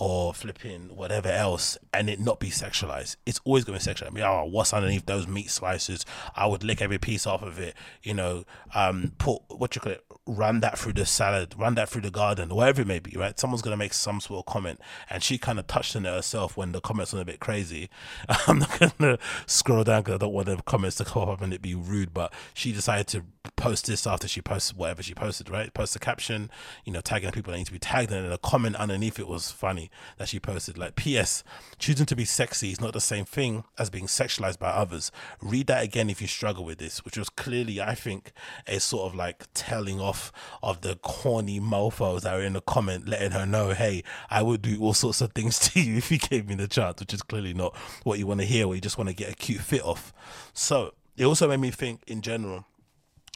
[0.00, 3.16] or flipping whatever else and it not be sexualized.
[3.26, 4.10] It's always going to be sexualized.
[4.10, 6.06] I mean, oh, what's underneath those meat slices?
[6.34, 8.44] I would lick every piece off of it, you know,
[8.74, 12.10] um, put, what you call it, run that through the salad, run that through the
[12.10, 13.38] garden, whatever it may be, right?
[13.38, 14.80] Someone's going to make some sort of comment
[15.10, 17.90] and she kind of touched on it herself when the comments were a bit crazy.
[18.46, 21.42] I'm not going to scroll down because I don't want the comments to come up
[21.42, 23.24] and it be rude, but she decided to
[23.56, 25.72] post this after she posted whatever she posted, right?
[25.72, 26.50] Post a caption,
[26.84, 29.28] you know, tagging people that need to be tagged, and then a comment underneath it
[29.28, 31.42] was funny that she posted like, "P.S.
[31.78, 35.10] Choosing to be sexy is not the same thing as being sexualized by others.
[35.40, 38.32] Read that again if you struggle with this." Which was clearly, I think,
[38.66, 40.32] a sort of like telling off
[40.62, 44.62] of the corny mofos that were in the comment, letting her know, "Hey, I would
[44.62, 47.22] do all sorts of things to you if you gave me the chance," which is
[47.22, 48.66] clearly not what you want to hear.
[48.66, 50.12] Or you just want to get a cute fit off.
[50.52, 52.66] So it also made me think in general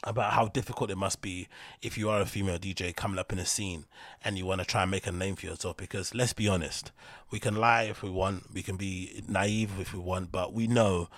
[0.05, 1.47] about how difficult it must be
[1.81, 3.85] if you are a female DJ coming up in a scene
[4.23, 5.77] and you want to try and make a name for yourself.
[5.77, 6.91] Because let's be honest,
[7.31, 10.67] we can lie if we want, we can be naive if we want, but we
[10.67, 11.09] know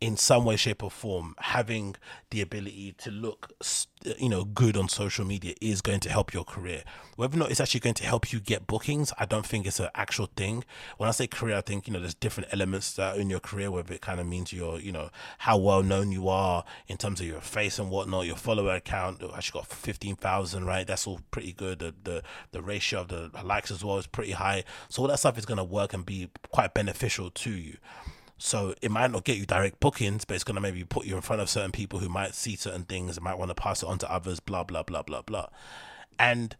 [0.00, 1.96] in some way shape or form having
[2.30, 3.52] the ability to look
[4.18, 6.84] you know good on social media is going to help your career.
[7.16, 9.80] Whether or not it's actually going to help you get bookings i don't think it's
[9.80, 10.64] an actual thing.
[10.98, 13.70] When i say career i think you know there's different elements that in your career
[13.70, 17.20] whether it kind of means you're you know how well known you are in terms
[17.20, 20.86] of your face and whatnot your follower account oh, actually got 15000 right?
[20.86, 21.78] That's all pretty good.
[21.78, 22.22] The, the
[22.52, 24.64] the ratio of the likes as well is pretty high.
[24.88, 27.76] So all that stuff is going to work and be quite beneficial to you
[28.38, 31.22] so it might not get you direct bookings, but it's gonna maybe put you in
[31.22, 33.88] front of certain people who might see certain things and might want to pass it
[33.88, 35.46] on to others, blah blah blah blah blah.
[36.18, 36.56] And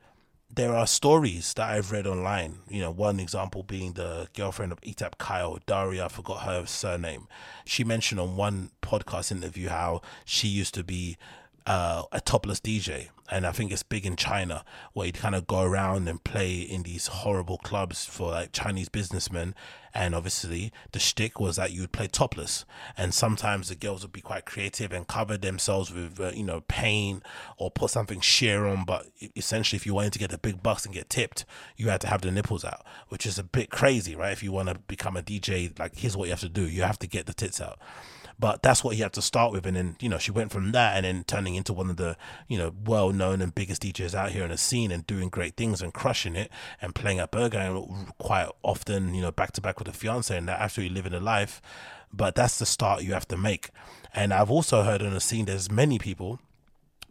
[0.54, 2.60] there are stories that I've read online.
[2.68, 7.26] You know, one example being the girlfriend of Etapp Kyle, Daria, I forgot her surname.
[7.64, 11.16] She mentioned on one podcast interview how she used to be
[11.66, 13.08] uh, a topless DJ.
[13.28, 16.60] And I think it's big in China where you'd kind of go around and play
[16.60, 19.52] in these horrible clubs for like Chinese businessmen.
[19.92, 22.64] And obviously, the shtick was that you would play topless.
[22.96, 26.60] And sometimes the girls would be quite creative and cover themselves with, uh, you know,
[26.68, 27.24] paint
[27.56, 28.84] or put something sheer on.
[28.84, 31.44] But essentially, if you wanted to get the big bucks and get tipped,
[31.76, 34.32] you had to have the nipples out, which is a bit crazy, right?
[34.32, 36.82] If you want to become a DJ, like, here's what you have to do you
[36.82, 37.80] have to get the tits out.
[38.38, 40.72] But that's what he had to start with, and then you know she went from
[40.72, 42.16] that and then turning into one of the
[42.48, 45.56] you know well known and biggest DJs out here in the scene and doing great
[45.56, 46.50] things and crushing it
[46.82, 50.48] and playing at Berghain quite often you know back to back with a fiance and
[50.48, 51.62] that actually living a life.
[52.12, 53.70] But that's the start you have to make.
[54.14, 56.40] And I've also heard on the scene there's many people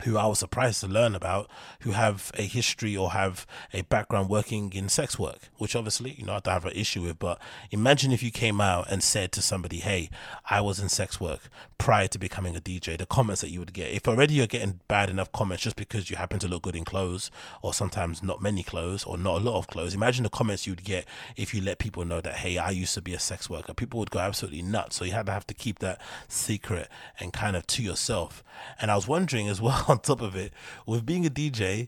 [0.04, 1.50] who I was surprised to learn about
[1.82, 6.26] who have a history or have a background working in sex work, which obviously, you
[6.26, 7.20] know, I don't have an issue with.
[7.20, 7.40] But
[7.72, 10.10] imagine if you came out and said to somebody, Hey,
[10.50, 13.74] I was in sex work prior to becoming a DJ, the comments that you would
[13.74, 13.92] get.
[13.92, 16.86] If already you're getting bad enough comments just because you happen to look good in
[16.86, 17.32] clothes,
[17.62, 20.84] or sometimes not many clothes, or not a lot of clothes, imagine the comments you'd
[20.84, 21.06] get
[21.38, 23.74] if you let people know that, Hey, I used to be a sex worker.
[23.74, 24.98] People would go absolutely nuts.
[24.98, 26.90] So you had to have to keep that secret
[27.20, 28.44] and kind of to yourself.
[28.80, 30.54] And I was wondering as well, on top of it,
[30.86, 31.88] with being a DJ,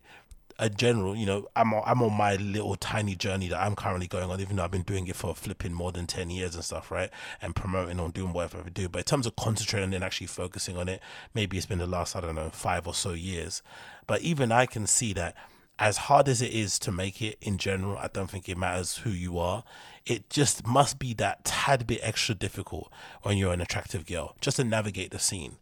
[0.60, 4.08] a general, you know, I'm on, I'm on my little tiny journey that I'm currently
[4.08, 6.64] going on, even though I've been doing it for flipping more than 10 years and
[6.64, 7.12] stuff, right?
[7.42, 8.90] And promoting on doing whatever I do.
[8.90, 11.02] But in terms of concentrating and actually focusing on it,
[11.34, 13.62] maybe it's been the last, I don't know, five or so years.
[14.08, 15.36] But even I can see that
[15.80, 18.98] as hard as it is to make it in general, I don't think it matters
[18.98, 19.64] who you are.
[20.08, 22.92] It just must be that tad bit extra difficult
[23.22, 25.58] when you're an attractive girl, just to navigate the scene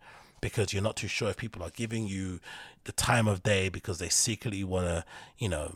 [0.45, 2.39] because you're not too sure if people are giving you
[2.83, 5.03] the time of day because they secretly want to,
[5.39, 5.73] you know,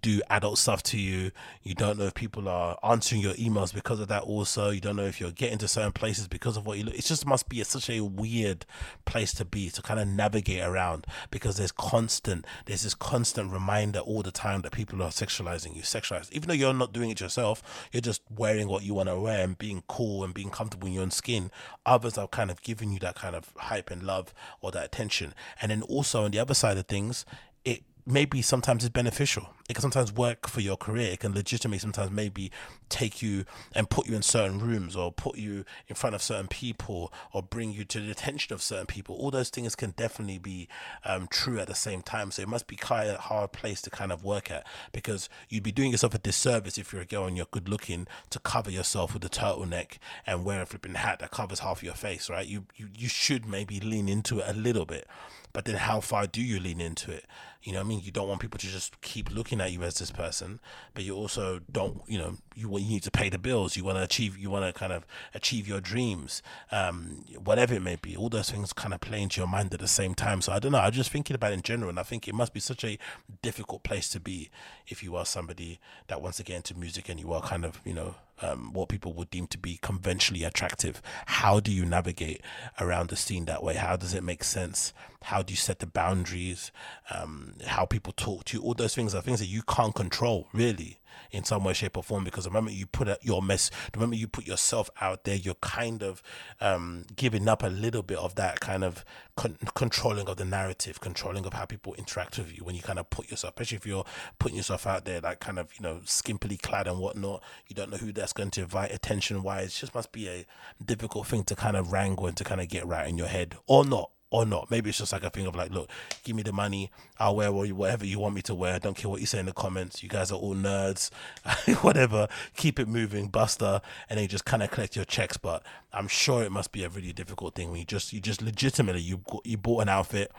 [0.00, 1.30] do adult stuff to you.
[1.62, 4.22] You don't know if people are answering your emails because of that.
[4.22, 6.94] Also, you don't know if you're getting to certain places because of what you look.
[6.94, 8.66] It just must be a, such a weird
[9.04, 14.00] place to be to kind of navigate around because there's constant, there's this constant reminder
[14.00, 16.32] all the time that people are sexualizing you, sexualized.
[16.32, 19.44] Even though you're not doing it yourself, you're just wearing what you want to wear
[19.44, 21.50] and being cool and being comfortable in your own skin.
[21.84, 25.34] Others are kind of giving you that kind of hype and love or that attention.
[25.60, 27.24] And then also on the other side of things,
[27.64, 29.48] it maybe sometimes it's beneficial.
[29.68, 31.10] It can sometimes work for your career.
[31.10, 32.52] It can legitimately sometimes maybe
[32.88, 36.46] take you and put you in certain rooms or put you in front of certain
[36.46, 39.16] people or bring you to the attention of certain people.
[39.16, 40.68] All those things can definitely be
[41.04, 42.30] um, true at the same time.
[42.30, 45.64] So it must be quite a hard place to kind of work at because you'd
[45.64, 48.70] be doing yourself a disservice if you're a girl and you're good looking to cover
[48.70, 52.46] yourself with a turtleneck and wear a flipping hat that covers half your face, right?
[52.46, 55.08] You, you, you should maybe lean into it a little bit
[55.56, 57.24] but then how far do you lean into it
[57.66, 59.82] you know what i mean you don't want people to just keep looking at you
[59.82, 60.60] as this person
[60.94, 63.98] but you also don't you know you, you need to pay the bills you want
[63.98, 65.04] to achieve you want to kind of
[65.34, 69.40] achieve your dreams um, whatever it may be all those things kind of play into
[69.40, 71.54] your mind at the same time so i don't know i'm just thinking about it
[71.54, 72.96] in general and i think it must be such a
[73.42, 74.48] difficult place to be
[74.86, 77.80] if you are somebody that wants to get into music and you are kind of
[77.84, 81.00] you know um, what people would deem to be conventionally attractive.
[81.26, 82.42] How do you navigate
[82.80, 83.74] around the scene that way?
[83.74, 84.92] How does it make sense?
[85.24, 86.70] How do you set the boundaries?
[87.10, 88.62] Um, how people talk to you?
[88.62, 91.00] All those things are things that you can't control, really
[91.30, 92.24] in some way, shape, or form.
[92.24, 95.54] Because the moment you put your mess, the moment you put yourself out there, you're
[95.56, 96.22] kind of
[96.60, 99.04] um, giving up a little bit of that kind of
[99.36, 102.64] con- controlling of the narrative, controlling of how people interact with you.
[102.64, 104.04] When you kind of put yourself, especially if you're
[104.38, 107.90] putting yourself out there, like kind of you know skimpily clad and whatnot, you don't
[107.90, 109.68] know who that's going to invite attention wise.
[109.68, 110.46] It just must be a
[110.84, 113.56] difficult thing to kind of wrangle and to kind of get right in your head,
[113.66, 114.70] or not or not.
[114.70, 115.90] Maybe it's just like a thing of like, look,
[116.22, 118.74] give me the money, I'll wear whatever you want me to wear.
[118.74, 120.02] I don't care what you say in the comments.
[120.02, 121.10] You guys are all nerds,
[121.82, 122.28] whatever.
[122.54, 123.80] Keep it moving, Buster,
[124.10, 125.38] and then you just kind of collect your checks.
[125.38, 128.42] But I'm sure it must be a really difficult thing when you just you just
[128.42, 130.30] legitimately you you bought an outfit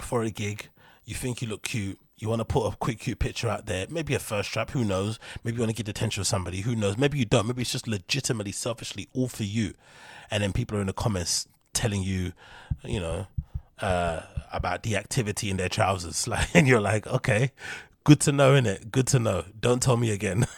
[0.00, 0.68] for a gig.
[1.04, 1.98] You think you look cute.
[2.16, 3.86] You want to put a quick, cute picture out there.
[3.90, 4.70] Maybe a first strap.
[4.70, 5.18] Who knows?
[5.42, 6.60] Maybe you want to get attention of somebody.
[6.60, 6.96] Who knows?
[6.96, 7.48] Maybe you don't.
[7.48, 9.72] Maybe it's just legitimately, selfishly all for you.
[10.30, 11.48] And then people are in the comments
[11.80, 12.32] telling you,
[12.84, 13.26] you know,
[13.80, 14.20] uh,
[14.52, 16.28] about the activity in their trousers.
[16.30, 17.52] Like, and you're like, okay,
[18.04, 18.90] good to know, innit?
[18.90, 19.44] Good to know.
[19.58, 20.46] Don't tell me again.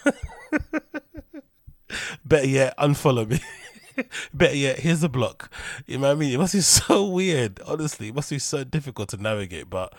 [2.25, 3.41] Better yet, unfollow me.
[4.35, 5.53] Better yet, here's a block.
[5.87, 6.33] You know what I mean?
[6.33, 7.61] It must be so weird.
[7.67, 9.71] Honestly, it must be so difficult to navigate.
[9.71, 9.95] But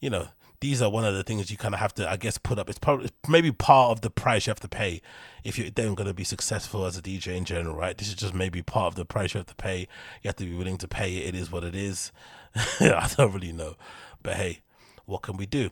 [0.00, 0.28] you know,
[0.60, 2.68] these are one of the things you kind of have to, I guess, put up.
[2.68, 5.00] It's probably maybe part of the price you have to pay
[5.42, 7.96] if you're then going to be successful as a DJ in general, right?
[7.96, 9.88] This is just maybe part of the price you have to pay.
[10.22, 11.34] You have to be willing to pay it.
[11.34, 12.12] It is what it is.
[12.54, 13.76] I don't really know,
[14.22, 14.60] but hey,
[15.06, 15.70] what can we do?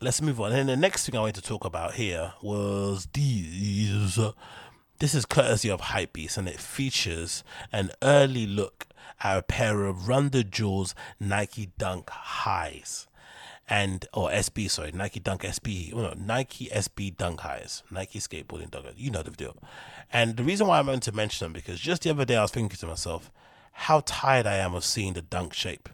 [0.00, 0.52] Let's move on.
[0.52, 4.18] And the next thing I wanted to talk about here was these.
[5.00, 8.86] This is courtesy of Hypebeast, and it features an early look
[9.20, 13.07] at a pair of Run the Jewels Nike Dunk highs
[13.68, 18.86] and or SB, sorry, Nike Dunk SB, no, Nike SB Dunk highs, Nike skateboarding dunk.
[18.96, 19.56] You know the deal.
[20.12, 22.42] And the reason why I'm going to mention them because just the other day I
[22.42, 23.30] was thinking to myself
[23.72, 25.88] how tired I am of seeing the dunk shape.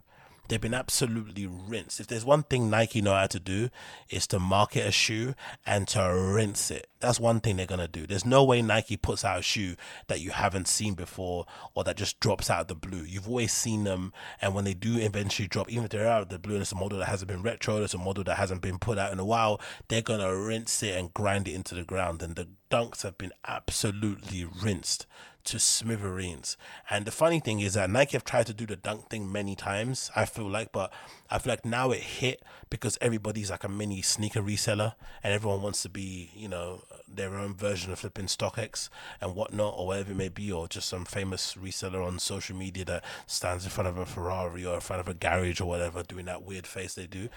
[0.47, 1.99] They've been absolutely rinsed.
[1.99, 3.69] If there's one thing Nike know how to do,
[4.09, 5.33] is to market a shoe
[5.65, 6.87] and to rinse it.
[6.99, 8.07] That's one thing they're gonna do.
[8.07, 9.75] There's no way Nike puts out a shoe
[10.07, 13.03] that you haven't seen before or that just drops out of the blue.
[13.03, 16.29] You've always seen them, and when they do eventually drop, even if they're out of
[16.29, 18.61] the blue and it's a model that hasn't been retro, it's a model that hasn't
[18.61, 21.83] been put out in a while, they're gonna rinse it and grind it into the
[21.83, 22.21] ground.
[22.21, 25.05] And the dunks have been absolutely rinsed
[25.45, 26.57] to smithereens.
[26.89, 29.55] And the funny thing is that Nike have tried to do the dunk thing many
[29.55, 30.91] times, I feel like, but
[31.29, 34.93] I feel like now it hit because everybody's like a mini sneaker reseller
[35.23, 38.89] and everyone wants to be, you know, their own version of flipping StockX
[39.21, 42.85] and whatnot, or whatever it may be, or just some famous reseller on social media
[42.85, 46.03] that stands in front of a Ferrari or in front of a garage or whatever,
[46.03, 47.29] doing that weird face they do.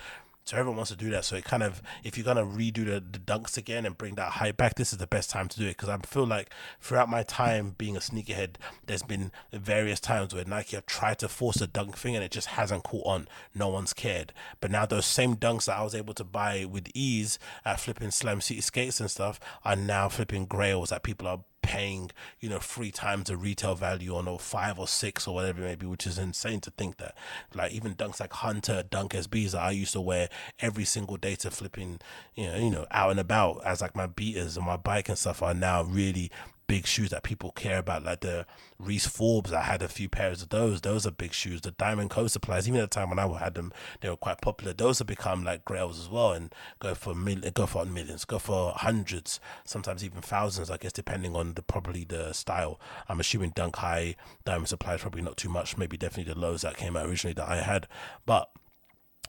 [0.48, 1.26] So everyone wants to do that.
[1.26, 4.30] So it kind of, if you're gonna redo the, the dunks again and bring that
[4.30, 5.76] hype back, this is the best time to do it.
[5.76, 6.48] Because I feel like
[6.80, 8.54] throughout my time being a sneakerhead,
[8.86, 12.30] there's been various times where Nike have tried to force a dunk thing and it
[12.30, 13.28] just hasn't caught on.
[13.54, 14.32] No one's cared.
[14.62, 18.10] But now those same dunks that I was able to buy with ease at flipping
[18.10, 22.58] Slam City skates and stuff are now flipping grails that people are paying, you know,
[22.58, 25.86] three times the retail value on or five or six or whatever it may be,
[25.86, 27.14] which is insane to think that.
[27.54, 30.28] Like even dunks like Hunter Dunk SBs that I used to wear
[30.60, 32.00] every single day to flipping,
[32.34, 35.18] you know, you know, out and about as like my beaters and my bike and
[35.18, 36.30] stuff are now really
[36.68, 38.46] big shoes that people care about, like the
[38.78, 39.52] Reese Forbes.
[39.52, 40.82] I had a few pairs of those.
[40.82, 41.62] Those are big shoes.
[41.62, 44.40] The Diamond Co supplies, even at the time when I had them, they were quite
[44.40, 44.72] popular.
[44.72, 48.38] Those have become like grails as well, and go for mil- go for millions, go
[48.38, 50.70] for hundreds, sometimes even thousands.
[50.70, 52.78] I guess depending on the probably the style.
[53.08, 54.14] I'm assuming Dunk High
[54.44, 55.76] Diamond supplies probably not too much.
[55.76, 57.88] Maybe definitely the lows that came out originally that I had,
[58.26, 58.50] but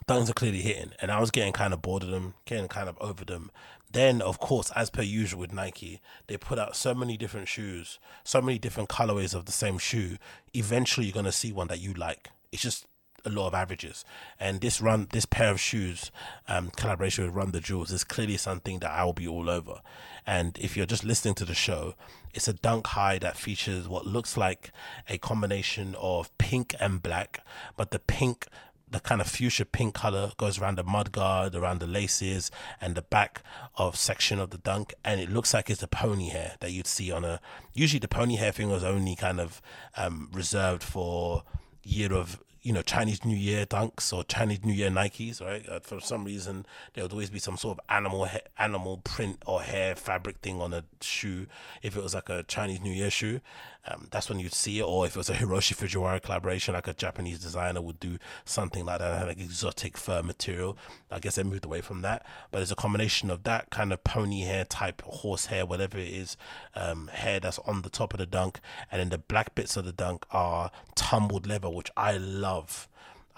[0.08, 2.90] dunks are clearly hitting, and I was getting kind of bored of them, getting kind
[2.90, 3.52] of over them.
[3.92, 7.98] Then, of course, as per usual with Nike, they put out so many different shoes,
[8.24, 10.18] so many different colorways of the same shoe.
[10.54, 12.30] Eventually, you're gonna see one that you like.
[12.52, 12.86] It's just
[13.26, 14.06] a lot of averages.
[14.40, 16.12] And this run, this pair of shoes,
[16.48, 19.82] um, collaboration with Run the Jewels is clearly something that I will be all over.
[20.26, 21.96] And if you're just listening to the show,
[22.34, 24.72] it's a dunk high that features what looks like
[25.08, 27.44] a combination of pink and black,
[27.76, 28.48] but the pink
[28.92, 33.02] the kind of fuchsia pink color goes around the mudguard, around the laces, and the
[33.02, 33.44] back
[33.76, 36.88] of section of the dunk, and it looks like it's the pony hair that you'd
[36.88, 37.40] see on a.
[37.74, 39.62] Usually, the pony hair thing was only kind of
[39.98, 41.44] um, reserved for
[41.84, 45.68] year of you know Chinese New Year dunks or Chinese New Year Nikes, right?
[45.68, 49.42] Uh, for some reason, there would always be some sort of animal ha- animal print
[49.46, 51.48] or hair fabric thing on a shoe.
[51.82, 53.40] If it was like a Chinese New Year shoe,
[53.88, 54.84] um, that's when you'd see it.
[54.84, 58.86] Or if it was a Hiroshi Fujiwara collaboration, like a Japanese designer would do something
[58.86, 60.78] like that, like exotic fur material.
[61.10, 64.04] I guess they moved away from that, but it's a combination of that kind of
[64.04, 66.38] pony hair type, horse hair, whatever it is,
[66.76, 68.60] um, hair that's on the top of the dunk,
[68.92, 72.49] and then the black bits of the dunk are tumbled leather, which I love.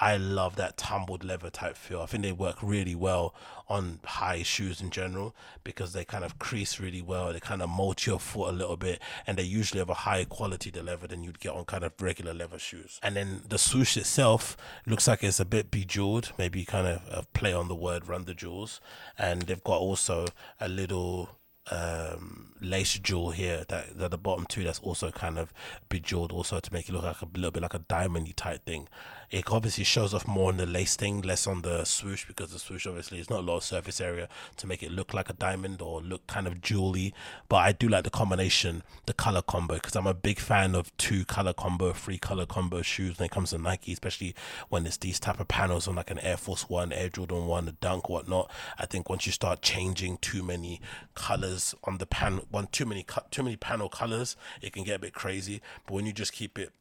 [0.04, 2.02] I love that tumbled leather type feel.
[2.02, 3.36] I think they work really well
[3.70, 7.32] on high shoes in general because they kind of crease really well.
[7.32, 10.26] They kind of mold your foot a little bit, and they usually have a higher
[10.26, 13.00] quality the leather than you'd get on kind of regular leather shoes.
[13.04, 14.58] And then the swoosh itself
[14.88, 18.26] looks like it's a bit bejeweled, maybe kind of a play on the word "run
[18.26, 18.82] the jewels."
[19.20, 20.26] And they've got also
[20.60, 21.38] a little
[21.70, 25.54] um, lace jewel here that, that the bottom two that's also kind of
[25.90, 28.88] bejeweled also to make it look like a little bit like a diamondy type thing.
[29.32, 32.60] It obviously shows off more on the lace thing, less on the swoosh because the
[32.60, 34.28] swoosh obviously is not a lot of surface area
[34.58, 37.14] to make it look like a diamond or look kind of jewelly.
[37.48, 40.96] But I do like the combination, the color combo because I'm a big fan of
[40.98, 44.36] two color combo, three color combo shoes when it comes to Nike, especially
[44.68, 47.70] when it's these type of panels on like an Air Force One, Air Jordan One,
[47.70, 48.52] a Dunk, whatnot.
[48.78, 50.82] I think once you start changing too many
[51.16, 55.00] colors on the panel, one too many too many panel colors, it can get a
[55.00, 55.62] bit crazy.
[55.86, 56.74] But when you just keep it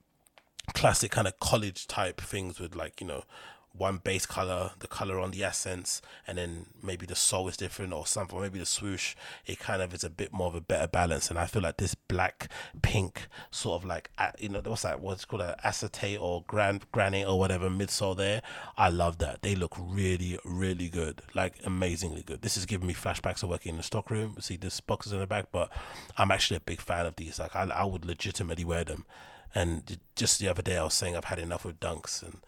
[0.75, 3.25] classic kind of college type things with like you know
[3.73, 7.93] one base color, the color on the essence, and then maybe the sole is different
[7.93, 9.15] or something, maybe the swoosh,
[9.47, 11.31] it kind of is a bit more of a better balance.
[11.31, 12.49] And I feel like this black,
[12.83, 17.29] pink, sort of like, you know, what's that, what's called an acetate or gran, granite
[17.29, 18.43] or whatever midsole there.
[18.77, 19.43] I love that.
[19.43, 22.43] They look really, really good, like amazingly good.
[22.43, 24.37] This is giving me flashbacks of working in the stockroom.
[24.41, 25.71] See, this box is in the back, but
[26.17, 27.39] I'm actually a big fan of these.
[27.39, 29.07] Like, I, I would legitimately wear them.
[29.55, 32.39] And just the other day, I was saying I've had enough of dunks, and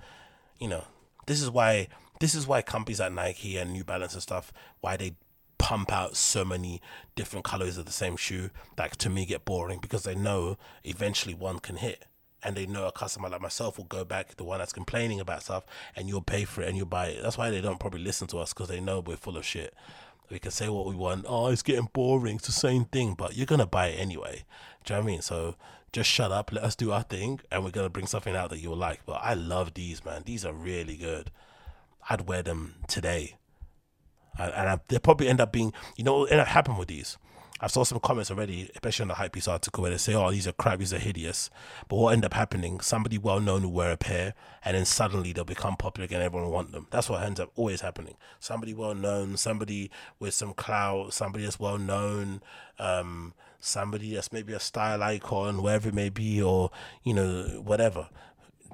[0.59, 0.85] you know,
[1.27, 1.89] this is why
[2.21, 5.15] this is why companies like Nike and New Balance and stuff why they
[5.59, 6.83] pump out so many
[7.15, 11.35] different colors of the same shoe that to me get boring because they know eventually
[11.35, 12.05] one can hit.
[12.45, 15.45] And they know a customer like myself will go back the one that's complaining about
[15.45, 17.23] stuff and you'll pay for it and you'll buy it.
[17.23, 19.73] That's why they don't probably listen to us because they know we're full of shit.
[20.29, 21.27] We can say what we want.
[21.29, 22.37] Oh it's getting boring.
[22.37, 24.45] It's the same thing but you're gonna buy it anyway.
[24.85, 25.23] Do you know what I mean?
[25.23, 25.55] So
[25.93, 28.61] just shut up, let us do our thing, and we're gonna bring something out that
[28.61, 29.01] you'll like.
[29.07, 30.23] But I love these, man.
[30.25, 31.31] These are really good.
[32.09, 33.37] I'd wear them today,
[34.39, 37.19] and I, they probably end up being, you know, what end up happening with these.
[37.61, 40.49] I saw some comments already, especially on the Hypebeast article, where they say, "Oh, these
[40.49, 41.49] are crap, these are hideous."
[41.89, 42.81] But what end up happening?
[42.81, 44.35] Somebody well known will wear a pair,
[44.65, 46.23] and then suddenly they'll become popular again.
[46.23, 46.89] Everyone will want them.
[46.91, 48.17] That's what ends up always happening.
[48.41, 52.43] Somebody well known, somebody with some clout, somebody that's well known.
[52.81, 53.33] Um,
[53.63, 56.71] somebody that's maybe a style icon, wherever it may be, or
[57.03, 58.09] you know, whatever.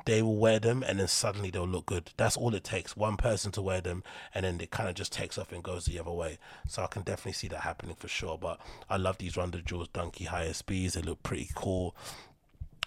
[0.04, 2.12] They will wear them and then suddenly they'll look good.
[2.16, 2.96] That's all it takes.
[2.96, 4.02] One person to wear them
[4.34, 6.38] and then it kind of just takes off and goes the other way.
[6.66, 8.38] So I can definitely see that happening for sure.
[8.38, 8.58] But
[8.88, 10.92] I love these the Jewels Dunky High SBs.
[10.92, 11.94] They look pretty cool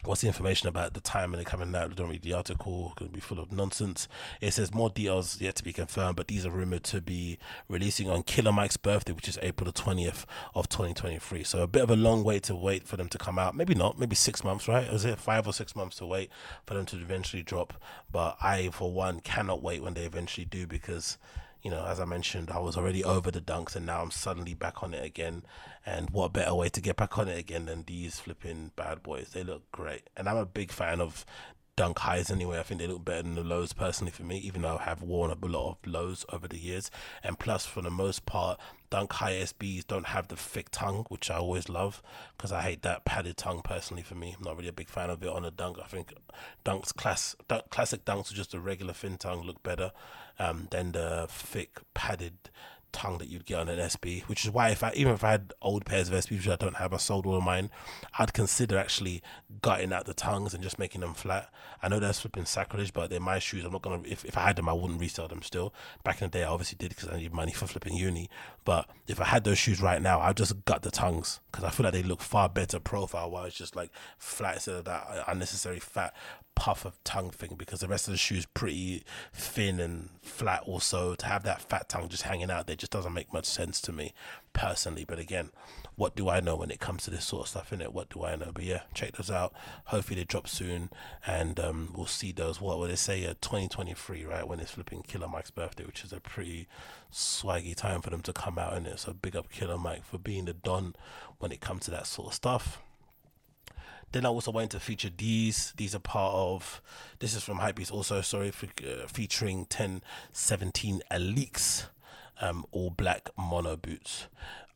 [0.05, 1.95] what's the information about the time and they're coming out?
[1.95, 4.07] Don't read the article, going to be full of nonsense.
[4.39, 7.37] It says more details yet to be confirmed, but these are rumored to be
[7.67, 10.25] releasing on Killer Mike's birthday, which is April the 20th
[10.55, 11.43] of 2023.
[11.43, 13.55] So a bit of a long way to wait for them to come out.
[13.55, 14.87] Maybe not, maybe six months, right?
[14.87, 16.29] Is it five or six months to wait
[16.65, 17.73] for them to eventually drop?
[18.11, 21.17] But I, for one, cannot wait when they eventually do because
[21.61, 24.53] you know, as I mentioned, I was already over the dunks and now I'm suddenly
[24.53, 25.43] back on it again.
[25.85, 29.29] And what better way to get back on it again than these flipping bad boys?
[29.33, 30.09] They look great.
[30.15, 31.25] And I'm a big fan of
[31.75, 32.59] dunk highs anyway.
[32.59, 35.01] I think they look better than the lows personally for me, even though I have
[35.01, 36.91] worn a lot of lows over the years.
[37.23, 38.59] And plus, for the most part,
[38.91, 42.03] dunk high SBs don't have the thick tongue, which I always love
[42.37, 44.35] because I hate that padded tongue personally for me.
[44.37, 45.77] I'm not really a big fan of it on a dunk.
[45.83, 46.13] I think
[46.63, 49.91] dunks, class, dunk, classic dunks with just a regular thin tongue look better
[50.37, 52.51] um, than the thick padded
[52.91, 55.31] tongue that you'd get on an SB, which is why if I even if I
[55.31, 57.69] had old pairs of SBs which I don't have, I sold all of mine,
[58.17, 59.21] I'd consider actually
[59.61, 61.49] gutting out the tongues and just making them flat.
[61.81, 63.63] I know that's flipping sacrilege, but they're my shoes.
[63.63, 65.73] I'm not gonna if, if I had them, I wouldn't resell them still.
[66.03, 68.29] Back in the day, I obviously did because I need money for flipping uni.
[68.63, 71.69] But if I had those shoes right now, I'd just gut the tongues because I
[71.69, 75.23] feel like they look far better profile wise, just like flat instead of that uh,
[75.27, 76.13] unnecessary fat
[76.55, 80.61] puff of tongue thing because the rest of the shoe is pretty thin and flat.
[80.65, 83.79] Also, to have that fat tongue just hanging out there just doesn't make much sense
[83.79, 84.13] to me
[84.53, 85.05] personally.
[85.07, 85.51] But again,
[85.95, 87.71] what do I know when it comes to this sort of stuff?
[87.71, 88.51] In it, what do I know?
[88.53, 89.53] But yeah, check those out.
[89.85, 90.89] Hopefully they drop soon,
[91.25, 92.59] and um, we'll see those.
[92.59, 93.23] What will they say?
[93.25, 94.47] Uh, 2023, right?
[94.47, 96.67] When it's flipping Killer Mike's birthday, which is a pretty
[97.13, 98.99] swaggy time for them to come out in it.
[98.99, 100.95] So big up Killer Mike for being the don
[101.37, 102.81] when it comes to that sort of stuff.
[104.11, 105.73] Then I also wanted to feature these.
[105.77, 106.81] These are part of.
[107.19, 107.93] This is from Hypebeast.
[107.93, 111.85] Also, sorry for uh, featuring 1017 ALYX,
[112.41, 114.27] um, all black mono boots.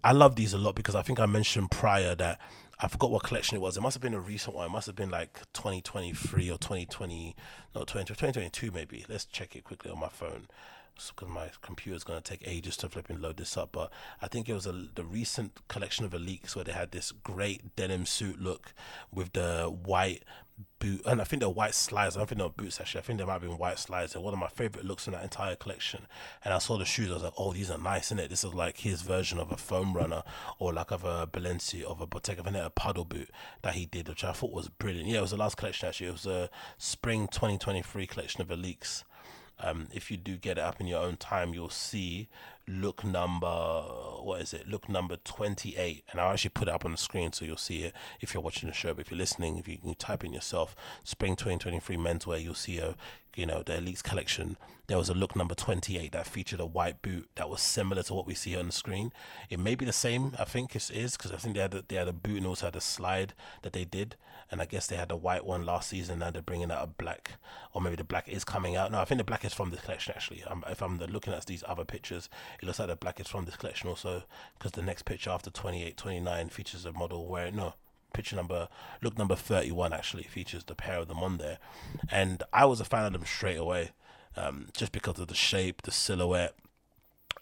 [0.04, 2.40] I love these a lot because I think I mentioned prior that
[2.80, 3.76] I forgot what collection it was.
[3.76, 4.68] It must have been a recent one.
[4.68, 7.36] It must have been like 2023 or 2020,
[7.74, 9.06] not 20, 2022 maybe.
[9.10, 10.48] Let's check it quickly on my phone
[10.96, 13.70] because my computer's going to take ages to flip and load this up.
[13.72, 13.92] But
[14.22, 17.76] I think it was a, the recent collection of ALYX where they had this great
[17.76, 18.74] denim suit look
[19.12, 20.24] with the white
[20.80, 22.16] boot, and I think they're white slides.
[22.16, 23.00] I don't think they're boots actually.
[23.00, 24.14] I think they might have been white slides.
[24.14, 26.08] They're one of my favorite looks in that entire collection.
[26.44, 27.10] And I saw the shoes.
[27.10, 28.30] I was like, oh, these are nice, isn't it?
[28.30, 30.24] This is like his version of a foam runner
[30.60, 33.30] or like of a Balenci of a Bottega Veneta puddle boot
[33.64, 35.10] that he did, which I thought was brilliant.
[35.10, 36.08] Yeah, it was the last collection actually.
[36.08, 39.04] It was a spring 2023 collection of ALYX.
[39.60, 42.28] Um, if you do get it up in your own time, you'll see
[42.68, 44.68] look number what is it?
[44.68, 47.58] Look number twenty eight, and I'll actually put it up on the screen so you'll
[47.58, 48.94] see it if you're watching the show.
[48.94, 52.42] But if you're listening, if you can type in yourself spring twenty twenty three menswear,
[52.42, 52.96] you'll see a
[53.36, 54.58] you know the Elites collection.
[54.88, 58.04] There was a look number twenty eight that featured a white boot that was similar
[58.04, 59.12] to what we see on the screen.
[59.50, 60.34] It may be the same.
[60.40, 62.48] I think it is because I think they had a, they had a boot and
[62.48, 64.16] also had a slide that they did,
[64.52, 66.20] and I guess they had a white one last season.
[66.20, 67.32] Now they're bringing out a black,
[67.74, 68.92] or maybe the black is coming out.
[68.92, 70.44] No, I think the black is from this collection actually.
[70.44, 72.30] Um, if I'm looking at these other pictures,
[72.62, 74.24] it looks like the black is from this collection also
[74.58, 77.74] because the next picture after 28, 29 features a model where no
[78.14, 78.70] picture number
[79.02, 81.58] look number 31 actually features the pair of them on there
[82.10, 83.90] and i was a fan of them straight away
[84.38, 86.56] um, just because of the shape the silhouette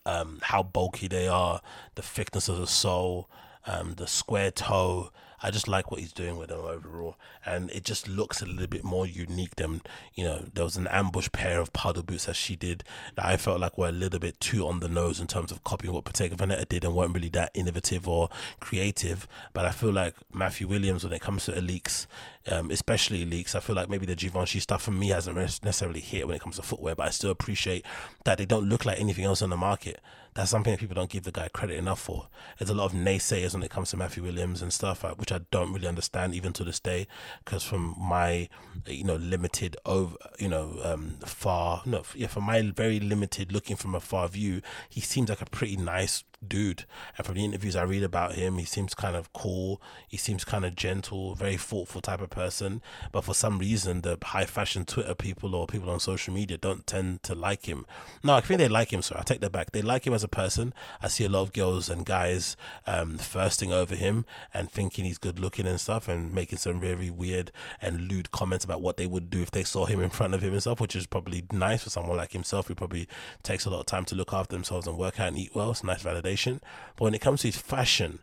[0.07, 1.61] um, how bulky they are
[1.93, 3.29] the thickness of the sole
[3.65, 5.11] um, the square toe
[5.45, 8.65] I just like what he's doing with them overall, and it just looks a little
[8.65, 9.81] bit more unique than
[10.13, 10.45] you know.
[10.53, 12.85] There was an ambush pair of puddle boots that she did
[13.15, 15.61] that I felt like were a little bit too on the nose in terms of
[15.65, 18.29] copying what Bottega Veneta did and weren't really that innovative or
[18.61, 19.27] creative.
[19.51, 22.07] But I feel like Matthew Williams, when it comes to ALYX,
[22.49, 26.25] um, especially ALYX, I feel like maybe the Givenchy stuff for me hasn't necessarily hit
[26.25, 27.85] when it comes to footwear, but I still appreciate
[28.23, 29.99] that they don't look like anything else on the market.
[30.35, 32.27] That's something that people don't give the guy credit enough for.
[32.57, 35.31] There's a lot of naysayers when it comes to Matthew Williams and stuff, uh, which
[35.31, 37.07] I don't really understand even to this day,
[37.43, 38.49] because from my,
[38.87, 43.75] you know, limited over, you know, um, far, no, yeah, from my very limited looking
[43.75, 46.85] from a far view, he seems like a pretty nice dude.
[47.17, 49.81] And from the interviews I read about him, he seems kind of cool.
[50.07, 52.81] He seems kind of gentle, very thoughtful type of person.
[53.11, 56.85] But for some reason, the high fashion Twitter people or people on social media don't
[56.85, 57.85] tend to like him.
[58.23, 59.71] No, I think they like him, so I take that back.
[59.71, 60.73] They like him as a person.
[61.01, 65.17] I see a lot of girls and guys um, thirsting over him and thinking he's
[65.17, 69.07] good looking and stuff and making some very weird and lewd comments about what they
[69.07, 71.43] would do if they saw him in front of him and stuff, which is probably
[71.51, 73.07] nice for someone like himself who probably
[73.43, 75.71] takes a lot of time to look after themselves and work out and eat well.
[75.71, 78.19] It's nice validation but when it comes to his fashion,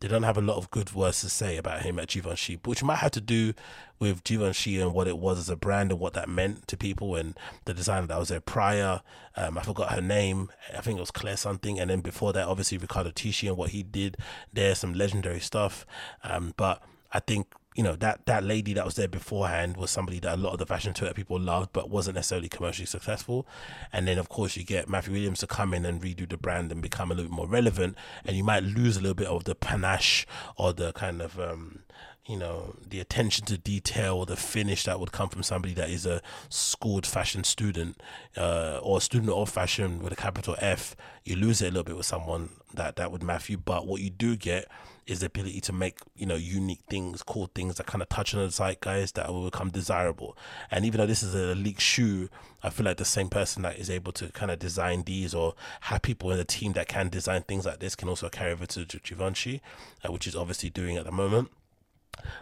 [0.00, 2.82] they don't have a lot of good words to say about him at Givenchy, which
[2.82, 3.54] might have to do
[3.98, 7.16] with Givenchy and what it was as a brand and what that meant to people
[7.16, 7.34] and
[7.64, 9.00] the designer that was there prior.
[9.34, 10.50] Um, I forgot her name.
[10.76, 11.80] I think it was Claire something.
[11.80, 14.18] And then before that, obviously Riccardo Tisci and what he did
[14.52, 15.86] There's some legendary stuff.
[16.22, 20.20] Um, but I think you know that that lady that was there beforehand was somebody
[20.20, 23.46] that a lot of the fashion Twitter people loved, but wasn't necessarily commercially successful.
[23.92, 26.70] And then of course you get Matthew Williams to come in and redo the brand
[26.70, 29.44] and become a little bit more relevant, and you might lose a little bit of
[29.44, 31.80] the panache or the kind of um,
[32.26, 35.90] you know the attention to detail or the finish that would come from somebody that
[35.90, 38.00] is a schooled fashion student
[38.36, 40.96] uh, or a student of fashion with a capital F.
[41.24, 44.10] You lose it a little bit with someone that that would Matthew, but what you
[44.10, 44.68] do get
[45.06, 48.34] is the ability to make you know unique things, cool things that kind of touch
[48.34, 50.36] on the zeitgeist that will become desirable.
[50.70, 52.30] And even though this is a leaked shoe,
[52.62, 55.54] I feel like the same person that is able to kind of design these or
[55.82, 58.64] have people in the team that can design things like this can also carry over
[58.64, 59.60] to Givenchy,
[60.02, 61.50] uh, which is obviously doing at the moment.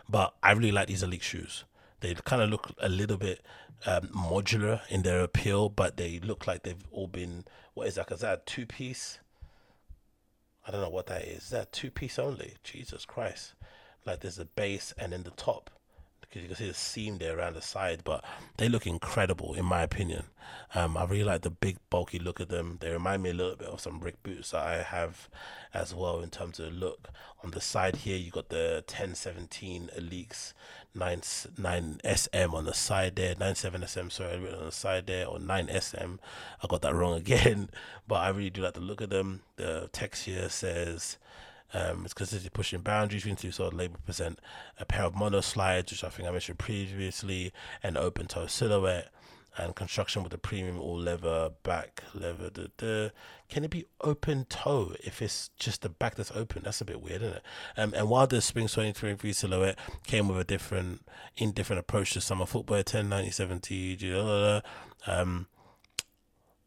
[0.09, 1.65] But I really like these ALYX shoes.
[2.01, 3.43] They kind of look a little bit
[3.87, 7.45] um, modular in their appeal, but they look like they've all been
[7.75, 8.11] what is that?
[8.13, 9.19] Is that two piece?
[10.67, 11.45] I don't know what that is.
[11.45, 12.57] Is that two piece only?
[12.63, 13.55] Jesus Christ.
[14.05, 15.71] Like there's a base and then the top
[16.33, 18.25] because you can see the seam there around the side, but
[18.57, 20.25] they look incredible in my opinion.
[20.75, 22.79] Um, I really like the big bulky look of them.
[22.81, 25.29] They remind me a little bit of some Rick boots that I have
[25.75, 27.09] as well in terms of look.
[27.45, 30.55] On the side here, you got the 1017 ALYX
[30.95, 31.23] 9
[31.59, 35.39] 9 SM on the side there, 97 SM sorry, written on the side there, or
[35.39, 36.15] 9 SM.
[36.63, 37.69] I got that wrong again,
[38.09, 39.43] but I really do like the look of them.
[39.57, 41.19] The text here says.
[41.75, 43.25] Um, it's consistently pushing boundaries.
[43.25, 44.39] We saw the label present
[44.79, 47.53] a pair of mono slides, which I think I mentioned previously,
[47.83, 49.09] an open toe silhouette,
[49.57, 52.51] and construction with a premium all leather back leather.
[52.51, 53.09] Duh, duh.
[53.49, 56.63] Can it be open toe if it's just the back that's open?
[56.65, 57.43] That's a bit weird, isn't it?
[57.77, 61.07] Um, and while the spring 2023 silhouette came with a different,
[61.37, 64.15] in different approach to summer footwear, 10, 90, 70,
[65.07, 65.47] um,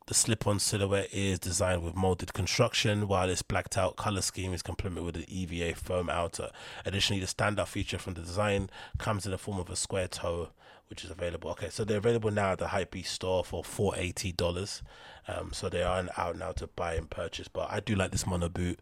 [0.07, 4.61] the slip-on silhouette is designed with molded construction, while its blacked out color scheme is
[4.61, 6.51] complemented with an EVA foam outer.
[6.85, 10.49] Additionally, the standout feature from the design comes in the form of a square toe,
[10.89, 11.49] which is available.
[11.51, 14.83] Okay, so they're available now at the Hypebeast store for four eighty dollars.
[15.27, 17.47] Um, so they are out now to buy and purchase.
[17.47, 18.79] But I do like this mono boot.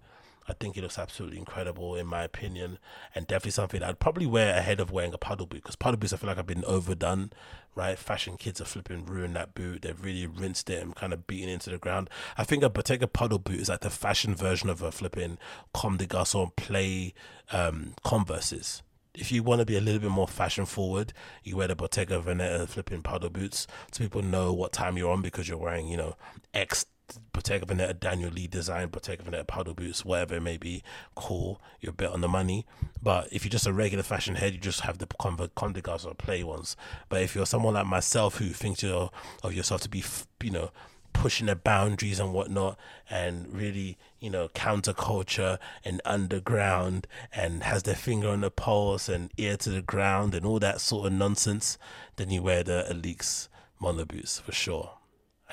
[0.48, 2.80] I think it looks absolutely incredible in my opinion,
[3.16, 6.14] and definitely something I'd probably wear ahead of wearing a puddle boot because puddle boots
[6.14, 7.32] I feel like have been overdone,
[7.76, 7.98] right?
[7.98, 9.82] Fashion kids are flipping ruined that boot.
[9.82, 12.10] They've really rinsed it and kind of beaten into the ground.
[12.38, 15.38] I think a Bottega puddle boot is like the fashion version of a flipping
[15.74, 17.14] Comme des Garçons play
[17.52, 18.82] um, Converses.
[19.16, 21.14] If you want to be a little bit more fashion forward,
[21.44, 25.22] you wear the Bottega Veneta flipping puddle boots so people know what time you're on
[25.22, 26.16] because you're wearing, you know,
[26.52, 26.88] X
[27.32, 30.84] Bottega Veneta Daniel Lee design, Bottega Veneta paddle boots, whatever it may be,
[31.16, 31.62] cool.
[31.82, 32.66] You're a bit on the money.
[33.02, 36.14] But if you're just a regular fashion head, you just have the Convert Condigas or
[36.14, 36.76] play ones.
[37.10, 39.12] But if you're someone like myself who thinks you're,
[39.44, 40.04] of yourself to be,
[40.42, 40.72] you know,
[41.14, 42.78] pushing the boundaries and whatnot
[43.10, 49.32] and really you know counterculture and underground and has their finger on the pulse and
[49.38, 51.78] ear to the ground and all that sort of nonsense
[52.16, 53.48] then you wear the ALYX
[53.80, 54.98] mono boots for sure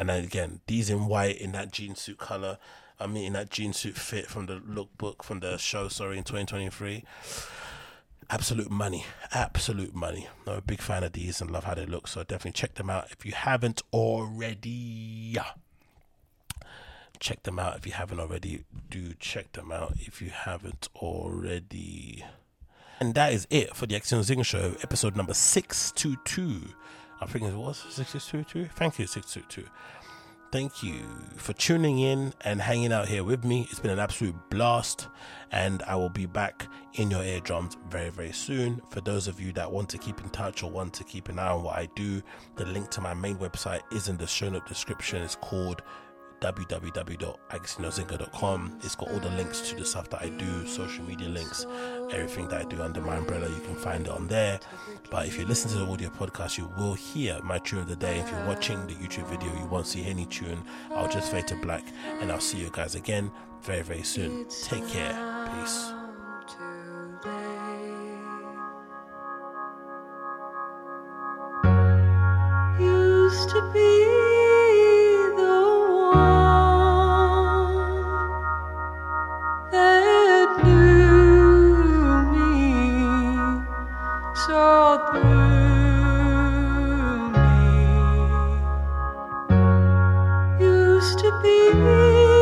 [0.00, 2.56] and then again, these in white in that jean suit color.
[2.98, 6.24] I mean, in that jean suit fit from the lookbook from the show, sorry, in
[6.24, 7.04] 2023.
[8.30, 10.26] Absolute money, absolute money.
[10.46, 12.08] I'm a big fan of these and love how they look.
[12.08, 15.36] So definitely check them out if you haven't already.
[17.18, 18.64] Check them out if you haven't already.
[18.88, 22.24] Do check them out if you haven't already.
[23.00, 26.72] And that is it for the Agostinho Zinga Show, episode number 622.
[27.20, 28.70] I think it was 622.
[28.74, 29.68] Thank you, 622.
[30.52, 31.04] Thank you
[31.36, 33.68] for tuning in and hanging out here with me.
[33.70, 35.06] It's been an absolute blast,
[35.52, 38.80] and I will be back in your eardrums very, very soon.
[38.90, 41.38] For those of you that want to keep in touch or want to keep an
[41.38, 42.20] eye on what I do,
[42.56, 45.22] the link to my main website is in the show note description.
[45.22, 45.82] It's called
[46.40, 48.78] www.agostinhozinga.com.
[48.82, 51.66] It's got all the links to the stuff that I do, social media links,
[52.12, 53.48] everything that I do under my umbrella.
[53.48, 54.60] You can find it on there.
[55.10, 57.96] But if you listen to the audio podcast, you will hear my tune of the
[57.96, 58.20] day.
[58.20, 60.62] If you're watching the YouTube video, you won't see any tune.
[60.92, 61.84] I'll just fade to black,
[62.20, 63.30] and I'll see you guys again
[63.62, 64.46] very, very soon.
[64.48, 65.12] Take care.
[65.54, 65.92] Peace.
[73.50, 74.29] to be
[91.38, 92.39] be